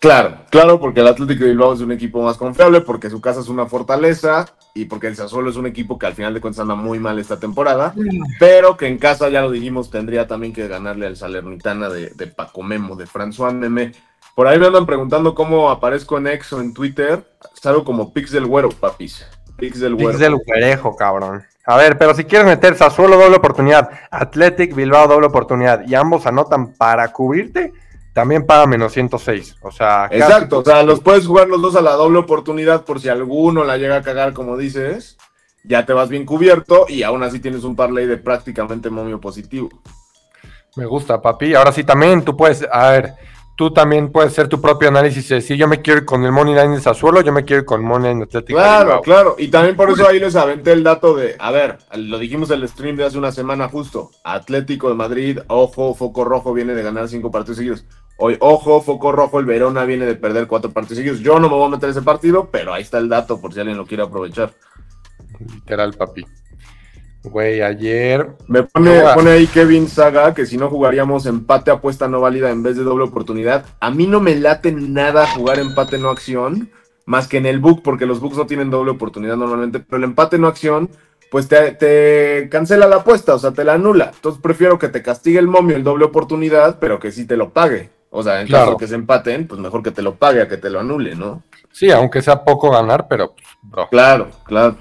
Claro, 0.00 0.44
claro, 0.48 0.78
porque 0.78 1.00
el 1.00 1.08
Atlético 1.08 1.42
de 1.42 1.50
Bilbao 1.50 1.74
es 1.74 1.80
un 1.80 1.90
equipo 1.90 2.22
más 2.22 2.36
confiable, 2.36 2.80
porque 2.80 3.10
su 3.10 3.20
casa 3.20 3.40
es 3.40 3.48
una 3.48 3.66
fortaleza 3.66 4.46
y 4.72 4.84
porque 4.84 5.08
el 5.08 5.16
Sassuolo 5.16 5.50
es 5.50 5.56
un 5.56 5.66
equipo 5.66 5.98
que 5.98 6.06
al 6.06 6.14
final 6.14 6.32
de 6.32 6.40
cuentas 6.40 6.60
anda 6.60 6.76
muy 6.76 7.00
mal 7.00 7.18
esta 7.18 7.40
temporada, 7.40 7.92
pero 8.38 8.76
que 8.76 8.86
en 8.86 8.98
casa, 8.98 9.30
ya 9.30 9.42
lo 9.42 9.50
dijimos, 9.50 9.90
tendría 9.90 10.28
también 10.28 10.52
que 10.52 10.68
ganarle 10.68 11.08
al 11.08 11.16
Salernitana 11.16 11.88
de, 11.88 12.10
de 12.10 12.26
Paco 12.28 12.62
Memo, 12.62 12.94
de 12.94 13.08
François 13.08 13.52
Meme. 13.52 13.94
Por 14.36 14.46
ahí 14.46 14.60
me 14.60 14.68
andan 14.68 14.86
preguntando 14.86 15.34
cómo 15.34 15.70
aparezco 15.70 16.18
en 16.18 16.28
Exo 16.28 16.60
en 16.60 16.72
Twitter. 16.72 17.28
Salgo 17.54 17.82
como 17.82 18.12
Pix 18.12 18.30
del 18.30 18.46
Güero, 18.46 18.68
papis. 18.68 19.26
Pix 19.60 19.78
del. 19.80 19.96
Pix 19.96 20.18
del 20.18 20.34
güerejo, 20.36 20.96
cabrón. 20.96 21.44
A 21.66 21.76
ver, 21.76 21.96
pero 21.98 22.14
si 22.14 22.24
quieres 22.24 22.46
meter 22.46 22.74
Sassuolo 22.76 23.16
doble 23.16 23.36
oportunidad, 23.36 23.90
Athletic 24.10 24.74
Bilbao 24.74 25.06
doble 25.06 25.26
oportunidad 25.28 25.86
y 25.86 25.94
ambos 25.94 26.26
anotan 26.26 26.72
para 26.72 27.12
cubrirte, 27.12 27.72
también 28.12 28.44
paga 28.46 28.66
menos 28.66 28.92
106. 28.92 29.56
O 29.62 29.70
sea, 29.70 30.08
casi- 30.10 30.22
Exacto, 30.22 30.58
o 30.58 30.64
sea, 30.64 30.82
los 30.82 31.00
puedes 31.00 31.26
jugar 31.26 31.48
los 31.48 31.62
dos 31.62 31.76
a 31.76 31.80
la 31.82 31.92
doble 31.92 32.18
oportunidad 32.18 32.84
por 32.84 33.00
si 33.00 33.08
alguno 33.08 33.62
la 33.64 33.76
llega 33.76 33.96
a 33.96 34.02
cagar, 34.02 34.32
como 34.32 34.56
dices. 34.56 35.16
Ya 35.62 35.84
te 35.84 35.92
vas 35.92 36.08
bien 36.08 36.24
cubierto 36.24 36.86
y 36.88 37.02
aún 37.02 37.22
así 37.22 37.38
tienes 37.38 37.64
un 37.64 37.76
parlay 37.76 38.06
de 38.06 38.16
prácticamente 38.16 38.88
momio 38.88 39.20
positivo. 39.20 39.68
Me 40.76 40.86
gusta, 40.86 41.20
papi. 41.20 41.54
Ahora 41.54 41.70
sí, 41.70 41.84
también 41.84 42.24
tú 42.24 42.36
puedes, 42.36 42.66
a 42.72 42.90
ver, 42.90 43.14
tú 43.60 43.70
también 43.70 44.10
puedes 44.10 44.32
hacer 44.32 44.48
tu 44.48 44.58
propio 44.58 44.88
análisis 44.88 45.30
y 45.30 45.34
decir, 45.34 45.58
yo 45.58 45.68
me 45.68 45.82
quiero 45.82 46.00
ir 46.00 46.06
con 46.06 46.24
el 46.24 46.32
Money 46.32 46.54
Line 46.54 46.76
de 46.76 46.80
Sassuolo, 46.80 47.20
yo 47.20 47.30
me 47.30 47.44
quiero 47.44 47.60
ir 47.60 47.66
con 47.66 47.84
Money 47.84 48.08
Line 48.08 48.24
Atlético. 48.24 48.58
Claro, 48.58 49.02
claro. 49.02 49.36
Y 49.36 49.48
también 49.48 49.76
por 49.76 49.90
eso 49.90 50.08
ahí 50.08 50.18
les 50.18 50.34
aventé 50.34 50.72
el 50.72 50.82
dato 50.82 51.14
de, 51.14 51.36
a 51.38 51.50
ver, 51.50 51.76
lo 51.94 52.18
dijimos 52.18 52.50
en 52.50 52.62
el 52.62 52.68
stream 52.70 52.96
de 52.96 53.04
hace 53.04 53.18
una 53.18 53.32
semana 53.32 53.68
justo. 53.68 54.12
Atlético 54.24 54.88
de 54.88 54.94
Madrid, 54.94 55.40
ojo, 55.48 55.94
foco 55.94 56.24
rojo 56.24 56.54
viene 56.54 56.72
de 56.72 56.82
ganar 56.82 57.06
cinco 57.10 57.30
partidos 57.30 57.58
seguidos. 57.58 57.84
Hoy, 58.16 58.38
ojo, 58.40 58.80
foco 58.80 59.12
rojo, 59.12 59.38
el 59.38 59.44
Verona 59.44 59.84
viene 59.84 60.06
de 60.06 60.14
perder 60.14 60.46
cuatro 60.46 60.70
partidos 60.70 60.96
seguidos. 60.96 61.20
Yo 61.20 61.38
no 61.38 61.50
me 61.50 61.56
voy 61.56 61.66
a 61.66 61.68
meter 61.68 61.90
ese 61.90 62.00
partido, 62.00 62.48
pero 62.50 62.72
ahí 62.72 62.80
está 62.80 62.96
el 62.96 63.10
dato 63.10 63.42
por 63.42 63.52
si 63.52 63.60
alguien 63.60 63.76
lo 63.76 63.84
quiere 63.84 64.04
aprovechar. 64.04 64.54
Literal, 65.38 65.92
papi. 65.92 66.24
Güey, 67.22 67.60
ayer. 67.60 68.30
Me 68.46 68.62
pone, 68.62 68.98
Ahora. 69.00 69.14
pone 69.14 69.30
ahí 69.32 69.46
Kevin 69.46 69.88
Saga 69.88 70.32
que 70.32 70.46
si 70.46 70.56
no 70.56 70.70
jugaríamos 70.70 71.26
empate 71.26 71.70
apuesta 71.70 72.08
no 72.08 72.20
válida 72.20 72.50
en 72.50 72.62
vez 72.62 72.76
de 72.76 72.82
doble 72.82 73.04
oportunidad. 73.04 73.66
A 73.80 73.90
mí 73.90 74.06
no 74.06 74.20
me 74.20 74.34
late 74.36 74.72
nada 74.72 75.26
jugar 75.26 75.58
empate 75.58 75.98
no 75.98 76.08
acción, 76.10 76.70
más 77.04 77.28
que 77.28 77.36
en 77.36 77.44
el 77.46 77.58
book, 77.60 77.82
porque 77.82 78.06
los 78.06 78.20
books 78.20 78.38
no 78.38 78.46
tienen 78.46 78.70
doble 78.70 78.92
oportunidad 78.92 79.36
normalmente, 79.36 79.80
pero 79.80 79.98
el 79.98 80.04
empate 80.04 80.38
no 80.38 80.46
acción, 80.48 80.88
pues 81.30 81.46
te, 81.46 81.72
te 81.72 82.48
cancela 82.50 82.88
la 82.88 82.96
apuesta, 82.96 83.34
o 83.34 83.38
sea, 83.38 83.50
te 83.52 83.64
la 83.64 83.74
anula. 83.74 84.12
Entonces 84.14 84.40
prefiero 84.40 84.78
que 84.78 84.88
te 84.88 85.02
castigue 85.02 85.38
el 85.38 85.46
momio 85.46 85.76
el 85.76 85.84
doble 85.84 86.06
oportunidad, 86.06 86.78
pero 86.80 86.98
que 86.98 87.12
sí 87.12 87.26
te 87.26 87.36
lo 87.36 87.50
pague. 87.50 87.90
O 88.08 88.22
sea, 88.22 88.40
en 88.40 88.46
Claro. 88.48 88.64
caso 88.64 88.72
de 88.78 88.84
que 88.84 88.88
se 88.88 88.94
empaten, 88.96 89.46
pues 89.46 89.60
mejor 89.60 89.82
que 89.82 89.90
te 89.92 90.02
lo 90.02 90.14
pague 90.14 90.40
a 90.40 90.48
que 90.48 90.56
te 90.56 90.70
lo 90.70 90.80
anule, 90.80 91.14
¿no? 91.14 91.42
Sí, 91.70 91.90
aunque 91.92 92.22
sea 92.22 92.42
poco 92.44 92.70
ganar, 92.70 93.06
pero, 93.08 93.32
pues, 93.34 93.46
bro. 93.62 93.88
Claro, 93.90 94.28
claro. 94.44 94.76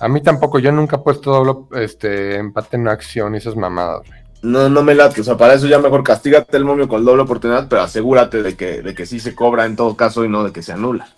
A 0.00 0.08
mí 0.08 0.22
tampoco, 0.22 0.58
yo 0.58 0.72
nunca 0.72 0.96
he 0.96 1.00
puesto 1.00 1.30
doble 1.30 1.84
este, 1.84 2.36
empate 2.36 2.76
en 2.76 2.88
acción 2.88 3.34
y 3.34 3.38
esas 3.38 3.56
mamadas, 3.56 4.00
güey. 4.06 4.20
No, 4.42 4.70
no 4.70 4.82
me 4.82 4.94
late, 4.94 5.20
o 5.20 5.24
sea, 5.24 5.36
para 5.36 5.52
eso 5.52 5.66
ya 5.66 5.78
mejor 5.78 6.02
castígate 6.02 6.56
el 6.56 6.64
momio 6.64 6.88
con 6.88 7.04
doble 7.04 7.22
oportunidad, 7.22 7.68
pero 7.68 7.82
asegúrate 7.82 8.42
de 8.42 8.56
que, 8.56 8.80
de 8.80 8.94
que 8.94 9.04
sí 9.04 9.20
se 9.20 9.34
cobra 9.34 9.66
en 9.66 9.76
todo 9.76 9.96
caso 9.96 10.24
y 10.24 10.30
no 10.30 10.42
de 10.42 10.52
que 10.52 10.62
se 10.62 10.72
anula. 10.72 11.08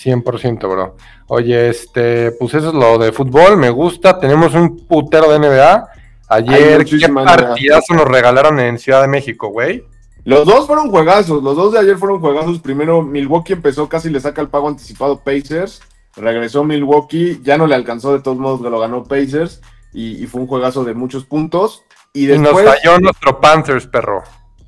100%, 0.00 0.60
bro. 0.60 0.96
Oye, 1.26 1.68
este, 1.68 2.32
pues 2.32 2.54
eso 2.54 2.68
es 2.68 2.74
lo 2.74 2.98
de 2.98 3.12
fútbol, 3.12 3.56
me 3.56 3.70
gusta. 3.70 4.18
Tenemos 4.18 4.54
un 4.54 4.86
putero 4.86 5.30
de 5.30 5.38
NBA. 5.38 5.88
Ayer, 6.28 6.84
qué 6.84 7.08
NBA. 7.08 7.24
partidazo 7.24 7.94
nos 7.94 8.06
regalaron 8.06 8.60
en 8.60 8.78
Ciudad 8.78 9.02
de 9.02 9.08
México, 9.08 9.48
güey. 9.48 9.84
Los 10.24 10.46
dos 10.46 10.66
fueron 10.66 10.90
juegazos, 10.90 11.42
los 11.42 11.56
dos 11.56 11.72
de 11.72 11.80
ayer 11.80 11.96
fueron 11.96 12.20
juegazos. 12.20 12.60
Primero 12.60 13.02
Milwaukee 13.02 13.54
empezó, 13.54 13.88
casi 13.88 14.10
le 14.10 14.20
saca 14.20 14.40
el 14.40 14.48
pago 14.48 14.68
anticipado 14.68 15.18
Pacers. 15.18 15.80
Regresó 16.16 16.64
Milwaukee, 16.64 17.40
ya 17.42 17.56
no 17.56 17.66
le 17.66 17.74
alcanzó, 17.74 18.12
de 18.12 18.20
todos 18.20 18.38
modos 18.38 18.60
lo 18.60 18.78
ganó 18.80 19.04
Pacers. 19.04 19.60
Y, 19.92 20.22
y 20.22 20.26
fue 20.26 20.40
un 20.40 20.46
juegazo 20.46 20.84
de 20.84 20.94
muchos 20.94 21.24
puntos. 21.24 21.82
Y 22.12 22.24
Y 22.24 22.26
después 22.26 22.64
nos 22.64 22.74
falló 22.74 22.98
nuestro 23.00 23.40
Panthers, 23.40 23.86
perro. 23.86 24.22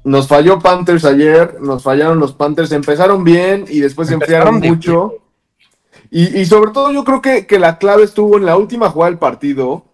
nos 0.05 0.27
falló 0.29 0.59
Panthers 0.61 1.05
ayer, 1.05 1.61
nos 1.61 1.83
fallaron 1.83 2.19
los 2.19 2.33
Panthers. 2.33 2.73
Empezaron 2.73 3.25
bien 3.25 3.65
y 3.69 3.81
después 3.81 4.09
se 4.09 4.15
enfriaron 4.15 4.59
mucho. 4.61 5.15
Y, 6.11 6.41
y 6.41 6.47
sobre 6.47 6.73
todo 6.73 6.93
yo 6.93 7.05
creo 7.05 7.23
que, 7.23 7.47
que 7.47 7.59
la 7.59 7.79
clave 7.79 8.05
estuvo 8.05 8.37
en 8.37 8.47
la 8.47 8.57
última 8.57 8.91
jugada 8.91 9.11
del 9.11 9.19
partido. 9.19 9.87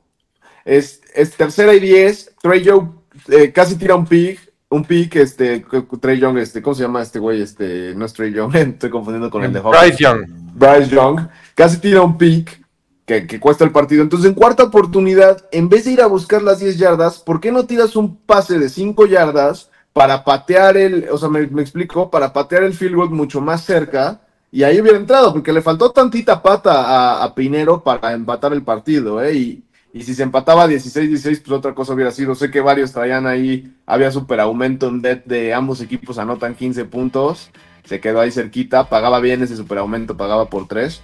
Es, 0.64 1.00
es 1.14 1.36
tercera 1.36 1.74
y 1.74 1.80
diez. 1.80 2.34
Trey 2.42 2.62
Young 2.62 2.88
eh, 3.28 3.52
casi 3.52 3.76
tira 3.76 3.94
un 3.94 4.06
pick. 4.06 4.47
Un 4.70 4.84
pick, 4.84 5.16
este, 5.16 5.64
Trey 6.00 6.18
Young, 6.18 6.38
este, 6.38 6.60
¿cómo 6.60 6.74
se 6.74 6.82
llama 6.82 7.00
este 7.00 7.18
güey? 7.18 7.40
Este, 7.40 7.94
no 7.94 8.04
es 8.04 8.12
Trey 8.12 8.32
Young, 8.32 8.54
estoy 8.54 8.90
confundiendo 8.90 9.30
con 9.30 9.42
el 9.42 9.52
de 9.52 9.60
Hawks. 9.60 9.78
Bryce 9.80 10.02
Young. 10.02 10.26
Bryce 10.54 10.94
Young, 10.94 11.28
casi 11.54 11.78
tira 11.78 12.02
un 12.02 12.18
pick 12.18 12.62
que, 13.06 13.26
que 13.26 13.40
cuesta 13.40 13.64
el 13.64 13.70
partido. 13.70 14.02
Entonces, 14.02 14.28
en 14.28 14.34
cuarta 14.34 14.64
oportunidad, 14.64 15.46
en 15.52 15.70
vez 15.70 15.86
de 15.86 15.92
ir 15.92 16.02
a 16.02 16.06
buscar 16.06 16.42
las 16.42 16.58
10 16.58 16.76
yardas, 16.76 17.18
¿por 17.18 17.40
qué 17.40 17.50
no 17.50 17.64
tiras 17.64 17.96
un 17.96 18.16
pase 18.16 18.58
de 18.58 18.68
5 18.68 19.06
yardas 19.06 19.70
para 19.94 20.22
patear 20.22 20.76
el, 20.76 21.08
o 21.10 21.16
sea, 21.16 21.30
me, 21.30 21.46
me 21.46 21.62
explico, 21.62 22.10
para 22.10 22.32
patear 22.34 22.64
el 22.64 22.74
field 22.74 22.96
goal 22.96 23.10
mucho 23.10 23.40
más 23.40 23.64
cerca? 23.64 24.20
Y 24.50 24.62
ahí 24.64 24.80
hubiera 24.80 24.98
entrado, 24.98 25.32
porque 25.32 25.52
le 25.52 25.62
faltó 25.62 25.92
tantita 25.92 26.42
pata 26.42 26.82
a, 26.84 27.24
a 27.24 27.34
Pinero 27.34 27.82
para 27.82 28.12
empatar 28.12 28.52
el 28.52 28.62
partido, 28.62 29.22
¿eh? 29.22 29.34
Y, 29.34 29.64
y 29.92 30.02
si 30.02 30.14
se 30.14 30.22
empataba 30.22 30.66
16-16, 30.68 31.22
pues 31.22 31.50
otra 31.50 31.74
cosa 31.74 31.94
hubiera 31.94 32.10
sido. 32.10 32.34
Sé 32.34 32.50
que 32.50 32.60
varios 32.60 32.92
traían 32.92 33.26
ahí, 33.26 33.72
había 33.86 34.10
super 34.10 34.40
aumento 34.40 34.88
en 34.88 35.00
bet 35.00 35.24
de 35.24 35.54
ambos 35.54 35.80
equipos 35.80 36.18
anotan 36.18 36.54
15 36.54 36.84
puntos. 36.84 37.50
Se 37.84 38.00
quedó 38.00 38.20
ahí 38.20 38.30
cerquita, 38.30 38.88
pagaba 38.88 39.18
bien 39.20 39.42
ese 39.42 39.56
super 39.56 39.78
aumento, 39.78 40.16
pagaba 40.16 40.50
por 40.50 40.68
3. 40.68 41.00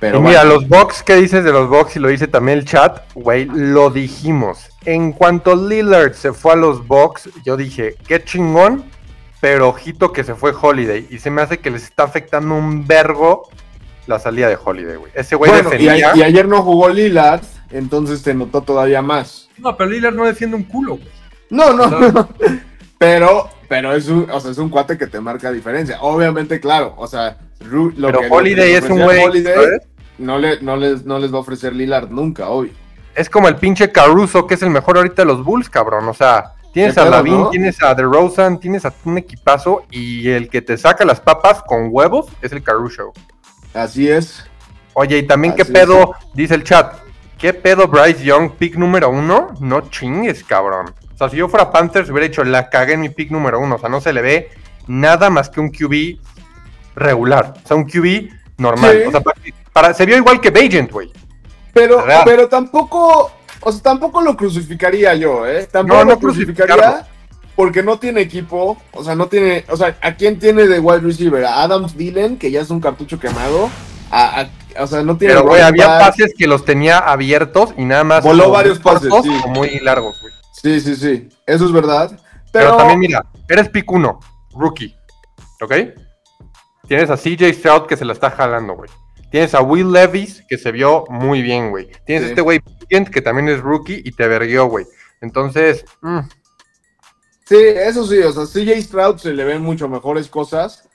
Pero 0.00 0.18
y 0.18 0.22
mira, 0.22 0.44
bueno, 0.44 0.54
los 0.54 0.68
Bucks, 0.68 1.02
¿qué 1.02 1.16
dices 1.16 1.42
de 1.44 1.52
los 1.52 1.68
Bucks? 1.68 1.96
Y 1.96 1.98
lo 2.00 2.08
dice 2.08 2.28
también 2.28 2.58
el 2.58 2.64
chat, 2.64 3.02
güey, 3.14 3.46
lo 3.46 3.90
dijimos. 3.90 4.68
En 4.84 5.12
cuanto 5.12 5.54
Lillard 5.56 6.12
se 6.14 6.32
fue 6.32 6.52
a 6.52 6.56
los 6.56 6.86
Bucks, 6.86 7.28
yo 7.44 7.56
dije, 7.56 7.96
qué 8.06 8.22
chingón, 8.22 8.84
pero 9.40 9.68
ojito 9.68 10.12
que 10.12 10.22
se 10.24 10.34
fue 10.34 10.52
Holiday. 10.60 11.06
Y 11.10 11.18
se 11.18 11.30
me 11.30 11.42
hace 11.42 11.58
que 11.58 11.70
les 11.70 11.84
está 11.84 12.04
afectando 12.04 12.54
un 12.54 12.86
vergo 12.86 13.48
la 14.06 14.18
salida 14.18 14.48
de 14.48 14.56
Holiday, 14.62 14.96
güey. 14.96 15.12
Ese 15.14 15.34
güey 15.36 15.50
bueno, 15.50 15.68
y, 15.68 15.72
defendía. 15.72 16.12
a- 16.12 16.16
y 16.16 16.22
ayer 16.22 16.46
no 16.48 16.62
jugó 16.62 16.88
Lillard, 16.88 17.42
entonces 17.70 18.20
se 18.20 18.34
notó 18.34 18.62
todavía 18.62 19.02
más. 19.02 19.48
No, 19.58 19.76
pero 19.76 19.90
Lillard 19.90 20.14
no 20.14 20.24
defiende 20.24 20.56
un 20.56 20.64
culo, 20.64 20.96
güey. 20.96 21.08
No, 21.50 21.72
no, 21.72 21.88
no. 21.88 22.28
pero, 22.98 23.48
pero 23.68 23.94
es 23.94 24.08
un, 24.08 24.28
o 24.30 24.40
sea, 24.40 24.50
es 24.50 24.58
un 24.58 24.68
cuate 24.68 24.98
que 24.98 25.06
te 25.06 25.20
marca 25.20 25.50
diferencia. 25.52 26.00
Obviamente, 26.00 26.60
claro, 26.60 26.94
o 26.96 27.06
sea, 27.06 27.38
Ru- 27.60 27.94
lo 27.96 28.08
Pero 28.08 28.20
que- 28.20 28.28
Holiday 28.30 28.72
es 28.74 28.84
un 28.88 29.02
güey, 29.02 29.44
no, 30.18 30.38
le, 30.38 30.60
no, 30.60 30.76
les, 30.76 31.04
no 31.04 31.18
les 31.18 31.32
va 31.32 31.38
a 31.38 31.40
ofrecer 31.40 31.74
Lillard 31.74 32.10
nunca, 32.10 32.48
obvio. 32.48 32.72
Es 33.14 33.28
como 33.30 33.48
el 33.48 33.56
pinche 33.56 33.90
Caruso, 33.90 34.46
que 34.46 34.54
es 34.54 34.62
el 34.62 34.70
mejor 34.70 34.96
ahorita 34.96 35.22
de 35.22 35.26
los 35.26 35.44
Bulls, 35.44 35.68
cabrón. 35.68 36.08
O 36.08 36.14
sea, 36.14 36.52
tienes 36.72 36.96
a 36.98 37.02
pedo, 37.02 37.10
Lavin, 37.10 37.34
¿no? 37.40 37.50
tienes 37.50 37.82
a 37.82 37.94
DeRozan, 37.94 38.60
tienes 38.60 38.84
a 38.84 38.92
un 39.04 39.18
equipazo 39.18 39.82
y 39.90 40.28
el 40.28 40.48
que 40.48 40.62
te 40.62 40.76
saca 40.76 41.04
las 41.04 41.20
papas 41.20 41.62
con 41.66 41.88
huevos 41.90 42.26
es 42.42 42.52
el 42.52 42.62
Caruso. 42.62 43.12
Así 43.74 44.08
es. 44.08 44.44
Oye, 44.94 45.18
y 45.18 45.26
también 45.26 45.54
qué 45.54 45.64
pedo, 45.64 46.12
dice 46.34 46.54
el 46.54 46.64
chat, 46.64 46.94
¿qué 47.38 47.52
pedo 47.54 47.88
Bryce 47.88 48.24
Young, 48.24 48.52
pick 48.52 48.76
número 48.76 49.10
uno? 49.10 49.48
No 49.60 49.88
chingues, 49.90 50.44
cabrón. 50.44 50.92
O 51.14 51.16
sea, 51.18 51.28
si 51.28 51.36
yo 51.36 51.48
fuera 51.48 51.70
Panthers 51.70 52.10
hubiera 52.10 52.28
dicho, 52.28 52.44
la 52.44 52.68
cagué 52.70 52.94
en 52.94 53.00
mi 53.00 53.08
pick 53.08 53.30
número 53.30 53.58
uno. 53.60 53.76
O 53.76 53.78
sea, 53.78 53.88
no 53.88 54.00
se 54.00 54.12
le 54.12 54.22
ve 54.22 54.50
nada 54.86 55.30
más 55.30 55.48
que 55.48 55.60
un 55.60 55.70
QB 55.70 56.18
regular. 56.94 57.54
O 57.64 57.66
sea, 57.68 57.76
un 57.76 57.84
QB 57.84 58.30
normal. 58.58 58.98
Sí. 59.02 59.08
O 59.08 59.10
sea, 59.10 59.20
para, 59.20 59.40
para- 59.72 59.94
se 59.94 60.06
vio 60.06 60.16
igual 60.16 60.40
que 60.40 60.50
Bagent, 60.50 60.90
güey. 60.90 61.10
Pero, 61.72 62.04
Real. 62.04 62.22
pero 62.24 62.48
tampoco, 62.48 63.30
o 63.60 63.72
sea, 63.72 63.82
tampoco 63.82 64.20
lo 64.20 64.36
crucificaría 64.36 65.14
yo, 65.14 65.46
¿eh? 65.46 65.68
Tampoco 65.70 65.98
No, 66.00 66.04
no 66.04 66.10
lo 66.12 66.18
crucificaría 66.18 67.06
porque 67.54 67.82
no 67.82 67.98
tiene 67.98 68.20
equipo, 68.20 68.80
o 68.92 69.02
sea, 69.04 69.16
no 69.16 69.26
tiene, 69.26 69.64
o 69.68 69.76
sea, 69.76 69.96
¿a 70.00 70.14
quién 70.14 70.38
tiene 70.38 70.68
de 70.68 70.78
wide 70.78 71.00
receiver? 71.00 71.44
A 71.44 71.62
Adams 71.62 71.96
Dillon, 71.96 72.36
que 72.36 72.52
ya 72.52 72.60
es 72.60 72.70
un 72.70 72.80
cartucho 72.80 73.18
quemado, 73.18 73.68
a- 74.12 74.42
a- 74.42 74.48
o 74.78 74.86
sea, 74.86 75.02
no 75.02 75.16
tiene. 75.16 75.34
Pero, 75.34 75.46
güey, 75.46 75.60
había 75.62 75.98
pases 75.98 76.34
que 76.36 76.46
los 76.46 76.64
tenía 76.64 76.98
abiertos 76.98 77.74
y 77.76 77.84
nada 77.84 78.04
más. 78.04 78.24
Voló 78.24 78.50
varios 78.50 78.78
pases, 78.78 79.12
sí. 79.22 79.30
muy 79.48 79.78
largos, 79.80 80.20
güey. 80.20 80.32
Sí, 80.52 80.80
sí, 80.80 80.96
sí. 80.96 81.28
Eso 81.46 81.66
es 81.66 81.72
verdad. 81.72 82.10
Pero, 82.52 82.70
Pero, 82.70 82.76
también, 82.76 82.98
mira, 82.98 83.26
eres 83.48 83.68
pick 83.68 83.90
1, 83.90 84.20
rookie. 84.54 84.94
¿Ok? 85.60 85.72
Tienes 86.86 87.10
a 87.10 87.16
CJ 87.16 87.52
Stroud 87.54 87.86
que 87.86 87.96
se 87.96 88.04
la 88.04 88.12
está 88.12 88.30
jalando, 88.30 88.74
güey. 88.74 88.90
Tienes 89.30 89.54
a 89.54 89.60
Will 89.60 89.92
Levis 89.92 90.42
que 90.48 90.56
se 90.56 90.72
vio 90.72 91.04
muy 91.08 91.42
bien, 91.42 91.70
güey. 91.70 91.90
Tienes 92.06 92.22
Sí. 92.22 92.26
a 92.26 92.28
este 92.30 92.40
güey 92.40 92.60
que 92.88 93.20
también 93.20 93.48
es 93.48 93.60
rookie 93.60 94.00
y 94.02 94.12
te 94.12 94.26
verguió, 94.26 94.66
güey. 94.66 94.86
Entonces, 95.20 95.84
mm, 96.00 96.20
Sí, 97.48 97.56
eso 97.56 98.06
sí, 98.06 98.18
o 98.18 98.30
sea, 98.30 98.44
CJ 98.44 98.82
Stroud 98.82 99.16
se 99.16 99.32
le 99.32 99.42
ven 99.42 99.62
mucho 99.62 99.88
mejores 99.88 100.28
cosas. 100.28 100.86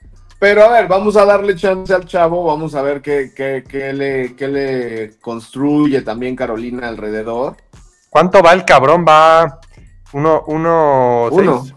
Pero 0.44 0.66
a 0.66 0.68
ver, 0.68 0.90
vamos 0.90 1.16
a 1.16 1.24
darle 1.24 1.56
chance 1.56 1.94
al 1.94 2.04
chavo, 2.06 2.44
vamos 2.44 2.76
a 2.76 2.82
ver 2.82 3.02
qué, 3.02 3.32
qué, 3.34 3.64
qué 3.66 3.94
le, 3.94 4.36
qué 4.36 4.50
le 4.50 5.12
construye 5.22 6.02
también 6.02 6.36
Carolina 6.36 6.90
alrededor. 6.90 7.56
¿cuánto 8.10 8.44
va 8.44 8.52
el 8.52 8.66
cabrón? 8.66 9.06
Va 9.08 9.62
1 10.12 10.44
uno, 10.48 11.30
Uno. 11.32 11.64
seis. 11.64 11.74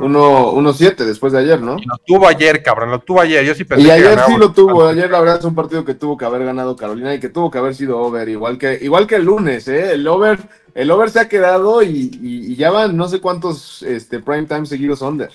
Uno, 0.00 0.52
uno 0.52 0.72
siete 0.72 1.04
después 1.04 1.34
de 1.34 1.40
ayer, 1.40 1.60
¿no? 1.60 1.76
Y 1.78 1.84
Lo 1.84 1.98
tuvo 2.06 2.26
ayer, 2.26 2.62
cabrón. 2.62 2.90
Lo 2.92 3.00
tuvo 3.00 3.20
ayer. 3.20 3.44
Yo 3.44 3.54
sí 3.54 3.64
pensé 3.64 3.82
Y 3.82 3.86
que 3.88 3.92
ayer 3.92 4.04
ganaba 4.16 4.26
sí 4.28 4.36
lo 4.38 4.52
tuvo, 4.52 4.86
ayer 4.86 5.10
la 5.10 5.20
verdad 5.20 5.38
es 5.40 5.44
un 5.44 5.54
partido 5.54 5.84
que 5.84 5.92
tuvo 5.92 6.16
que 6.16 6.24
haber 6.24 6.46
ganado 6.46 6.74
Carolina 6.74 7.12
y 7.14 7.20
que 7.20 7.28
tuvo 7.28 7.50
que 7.50 7.58
haber 7.58 7.74
sido 7.74 7.98
over, 7.98 8.26
igual 8.26 8.56
que, 8.56 8.78
igual 8.80 9.06
que 9.06 9.16
el 9.16 9.24
lunes, 9.26 9.68
¿eh? 9.68 9.92
El 9.92 10.08
over, 10.08 10.38
el 10.74 10.90
over 10.90 11.10
se 11.10 11.20
ha 11.20 11.28
quedado 11.28 11.82
y, 11.82 12.10
y- 12.22 12.52
y 12.52 12.56
ya 12.56 12.70
van 12.70 12.96
no 12.96 13.06
sé 13.06 13.20
cuántos 13.20 13.82
este, 13.82 14.18
prime 14.20 14.46
time 14.46 14.64
seguidos 14.64 15.02
under. 15.02 15.30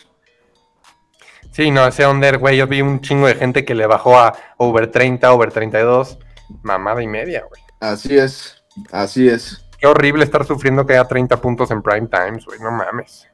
Sí, 1.57 1.71
no, 1.71 1.87
ese 1.87 2.05
under, 2.05 2.37
güey. 2.37 2.55
Yo 2.55 2.67
vi 2.67 2.83
un 2.83 3.01
chingo 3.01 3.25
de 3.25 3.33
gente 3.33 3.65
que 3.65 3.73
le 3.73 3.87
bajó 3.87 4.15
a 4.15 4.31
over 4.57 4.91
30, 4.91 5.33
over 5.33 5.51
32. 5.51 6.19
Mamada 6.61 7.01
y 7.01 7.07
media, 7.07 7.45
güey. 7.49 7.59
Así 7.79 8.15
es, 8.15 8.63
así 8.91 9.27
es, 9.27 9.65
Qué 9.79 9.87
horrible 9.87 10.23
estar 10.23 10.45
sufriendo 10.45 10.85
que 10.85 10.93
haya 10.93 11.05
30 11.05 11.41
puntos 11.41 11.71
en 11.71 11.81
prime 11.81 12.09
times, 12.09 12.45
güey. 12.45 12.59
No 12.59 12.69
mames. 12.69 13.27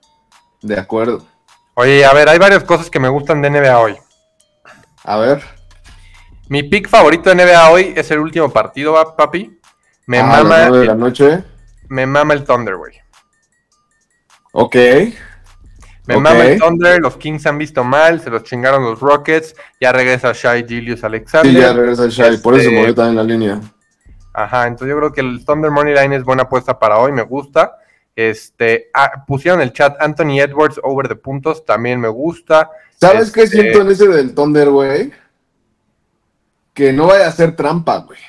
de 0.62 0.80
acuerdo. 0.80 1.22
Oye, 1.74 2.06
a 2.06 2.14
ver, 2.14 2.30
hay 2.30 2.40
varias 2.40 2.64
cosas 2.64 2.90
que 2.90 2.98
me 2.98 3.10
gustan 3.10 3.42
de 3.42 3.50
NBA 3.50 3.78
hoy. 3.78 3.98
A 5.04 5.18
ver. 5.18 5.44
Mi 6.48 6.64
pick 6.64 6.88
favorito 6.88 7.30
de 7.30 7.36
NBA 7.36 7.70
hoy 7.72 7.94
es 7.94 8.10
el 8.10 8.20
último 8.20 8.50
partido, 8.50 8.94
¿va, 8.94 9.18
papi. 9.18 9.60
Me 10.08 10.20
a 10.20 10.24
mama, 10.24 10.60
las 10.60 10.70
nueve 10.70 10.80
de 10.80 10.86
la 10.86 10.96
noche. 10.96 11.44
me 11.90 12.06
mama 12.06 12.34
el 12.36 12.46
Thunder, 12.46 12.78
güey. 12.78 12.94
Ok. 14.54 14.78
Me 16.06 16.16
Ok. 16.16 16.22
mama 16.22 16.46
el 16.46 16.60
Thunder, 16.60 17.00
los 17.00 17.16
Kings 17.18 17.46
han 17.46 17.58
visto 17.58 17.84
mal, 17.84 18.20
se 18.20 18.30
los 18.30 18.44
chingaron 18.44 18.84
los 18.84 19.00
Rockets, 19.00 19.56
ya 19.80 19.92
regresa 19.94 20.34
Shai 20.34 20.68
Gilius 20.68 21.04
Alexander. 21.04 21.52
Sí, 21.52 21.58
ya 21.60 21.72
regresa 21.74 22.08
Shai, 22.08 22.38
por 22.42 22.56
eso 22.56 22.68
Este, 22.70 22.78
movió 22.80 22.94
también 22.94 23.16
la 23.16 23.24
línea. 23.24 23.62
Ajá, 24.34 24.68
entonces 24.68 24.90
yo 24.90 24.98
creo 24.98 25.14
que 25.14 25.22
el 25.22 25.46
Thunder 25.46 25.72
Money 25.72 25.94
Line 25.96 26.16
es 26.18 26.24
buena 26.24 26.44
apuesta 26.44 26.78
para 26.78 26.98
hoy, 26.98 27.12
me 27.14 27.22
gusta. 27.22 27.78
Este, 28.16 28.90
ah, 28.94 29.24
pusieron 29.26 29.62
el 29.62 29.72
chat 29.72 29.96
Anthony 30.02 30.40
Edwards 30.42 30.80
over 30.84 31.08
de 31.08 31.16
puntos, 31.16 31.64
también 31.66 32.00
me 32.02 32.10
gusta. 32.10 32.70
¿Sabes 33.00 33.32
qué 33.32 33.44
Este- 33.44 33.62
siento 33.62 33.82
en 33.82 33.92
ese 33.92 34.08
del 34.08 34.36
Thunder, 34.36 34.70
güey? 34.70 35.12
Que 36.74 36.92
no 36.92 37.08
vaya 37.08 37.28
a 37.28 37.32
ser 37.32 37.56
trampa, 37.56 37.98
güey. 38.00 38.20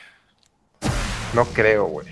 No 1.34 1.44
creo, 1.46 1.86
güey. 1.86 2.06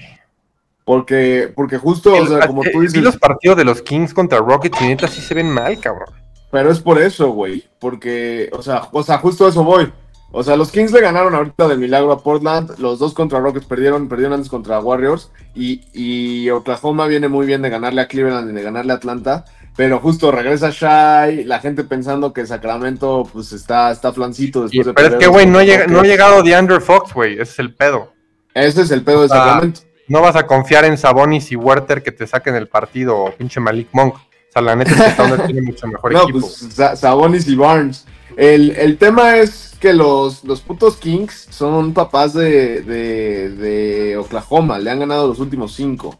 Porque, 0.92 1.50
porque 1.56 1.78
justo, 1.78 2.12
o 2.12 2.26
sea, 2.26 2.46
como 2.46 2.62
tú 2.64 2.82
dices, 2.82 3.02
los 3.02 3.16
partidos 3.16 3.56
de 3.56 3.64
los 3.64 3.80
Kings 3.80 4.12
contra 4.12 4.40
Rockets 4.40 4.78
y 4.82 4.88
neta 4.88 5.08
sí 5.08 5.22
se 5.22 5.32
ven 5.32 5.48
mal, 5.50 5.78
cabrón. 5.80 6.10
pero 6.50 6.70
es 6.70 6.80
por 6.80 7.00
eso, 7.00 7.30
güey. 7.30 7.64
Porque, 7.78 8.50
o 8.52 8.60
sea, 8.60 8.82
o 8.92 9.02
sea, 9.02 9.16
justo 9.16 9.48
eso 9.48 9.64
voy. 9.64 9.90
O 10.32 10.42
sea, 10.42 10.54
los 10.54 10.70
Kings 10.70 10.92
le 10.92 11.00
ganaron 11.00 11.34
ahorita 11.34 11.66
de 11.66 11.78
milagro 11.78 12.12
a 12.12 12.22
Portland. 12.22 12.78
Los 12.78 12.98
dos 12.98 13.14
contra 13.14 13.40
Rockets 13.40 13.64
perdieron, 13.64 14.06
perdieron 14.06 14.34
antes 14.34 14.50
contra 14.50 14.80
Warriors. 14.80 15.30
Y, 15.54 15.80
y 15.94 16.50
Oklahoma 16.50 17.06
viene 17.06 17.28
muy 17.28 17.46
bien 17.46 17.62
de 17.62 17.70
ganarle 17.70 18.02
a 18.02 18.06
Cleveland 18.08 18.50
y 18.50 18.52
de 18.52 18.62
ganarle 18.62 18.92
a 18.92 18.96
Atlanta. 18.96 19.46
Pero 19.74 19.98
justo 19.98 20.30
regresa 20.30 20.68
Shai, 20.70 21.44
la 21.44 21.58
gente 21.60 21.84
pensando 21.84 22.34
que 22.34 22.44
Sacramento 22.44 23.26
pues 23.32 23.52
está, 23.54 23.90
está 23.90 24.12
flancito 24.12 24.66
Y- 24.70 24.76
después 24.76 24.86
de 24.88 24.92
pero 24.92 25.08
es 25.08 25.14
que, 25.16 25.26
güey, 25.26 25.46
no, 25.46 25.60
no 25.88 26.00
ha 26.00 26.04
llegado 26.04 26.42
DeAndre 26.42 26.80
Fox, 26.80 27.14
güey. 27.14 27.32
Ese 27.34 27.42
es 27.52 27.58
el 27.60 27.74
pedo. 27.74 28.12
Ese 28.52 28.82
es 28.82 28.90
el 28.90 29.02
pedo 29.02 29.20
de 29.22 29.28
Ah, 29.32 29.36
Sacramento. 29.38 29.80
No 30.08 30.20
vas 30.20 30.36
a 30.36 30.46
confiar 30.46 30.84
en 30.84 30.98
Sabonis 30.98 31.52
y 31.52 31.56
Werther 31.56 32.02
que 32.02 32.12
te 32.12 32.26
saquen 32.26 32.54
el 32.56 32.68
partido, 32.68 33.16
o 33.16 33.30
pinche 33.32 33.60
Malik 33.60 33.88
Monk. 33.92 34.14
O 34.16 34.20
sea, 34.52 34.62
la 34.62 34.76
neta 34.76 34.90
es 34.90 35.14
que 35.14 35.44
tiene 35.46 35.62
mucho 35.62 35.86
mejor 35.86 36.12
No, 36.12 36.22
equipo. 36.24 36.40
pues 36.40 36.56
Sa- 36.74 36.96
Sabonis 36.96 37.46
y 37.48 37.54
Barnes. 37.56 38.04
El, 38.36 38.70
el 38.72 38.96
tema 38.98 39.36
es 39.36 39.74
que 39.78 39.92
los, 39.92 40.42
los 40.44 40.60
putos 40.60 40.96
Kings 40.96 41.48
son 41.50 41.92
papás 41.92 42.32
de, 42.34 42.80
de, 42.82 43.50
de 43.50 44.16
Oklahoma. 44.16 44.78
Le 44.78 44.90
han 44.90 45.00
ganado 45.00 45.28
los 45.28 45.38
últimos 45.38 45.74
cinco. 45.74 46.18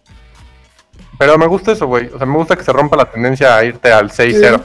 Pero 1.18 1.36
me 1.38 1.46
gusta 1.46 1.72
eso, 1.72 1.86
güey. 1.86 2.08
O 2.08 2.18
sea, 2.18 2.26
me 2.26 2.36
gusta 2.36 2.56
que 2.56 2.64
se 2.64 2.72
rompa 2.72 2.96
la 2.96 3.10
tendencia 3.10 3.56
a 3.56 3.64
irte 3.64 3.92
al 3.92 4.10
6-0 4.10 4.62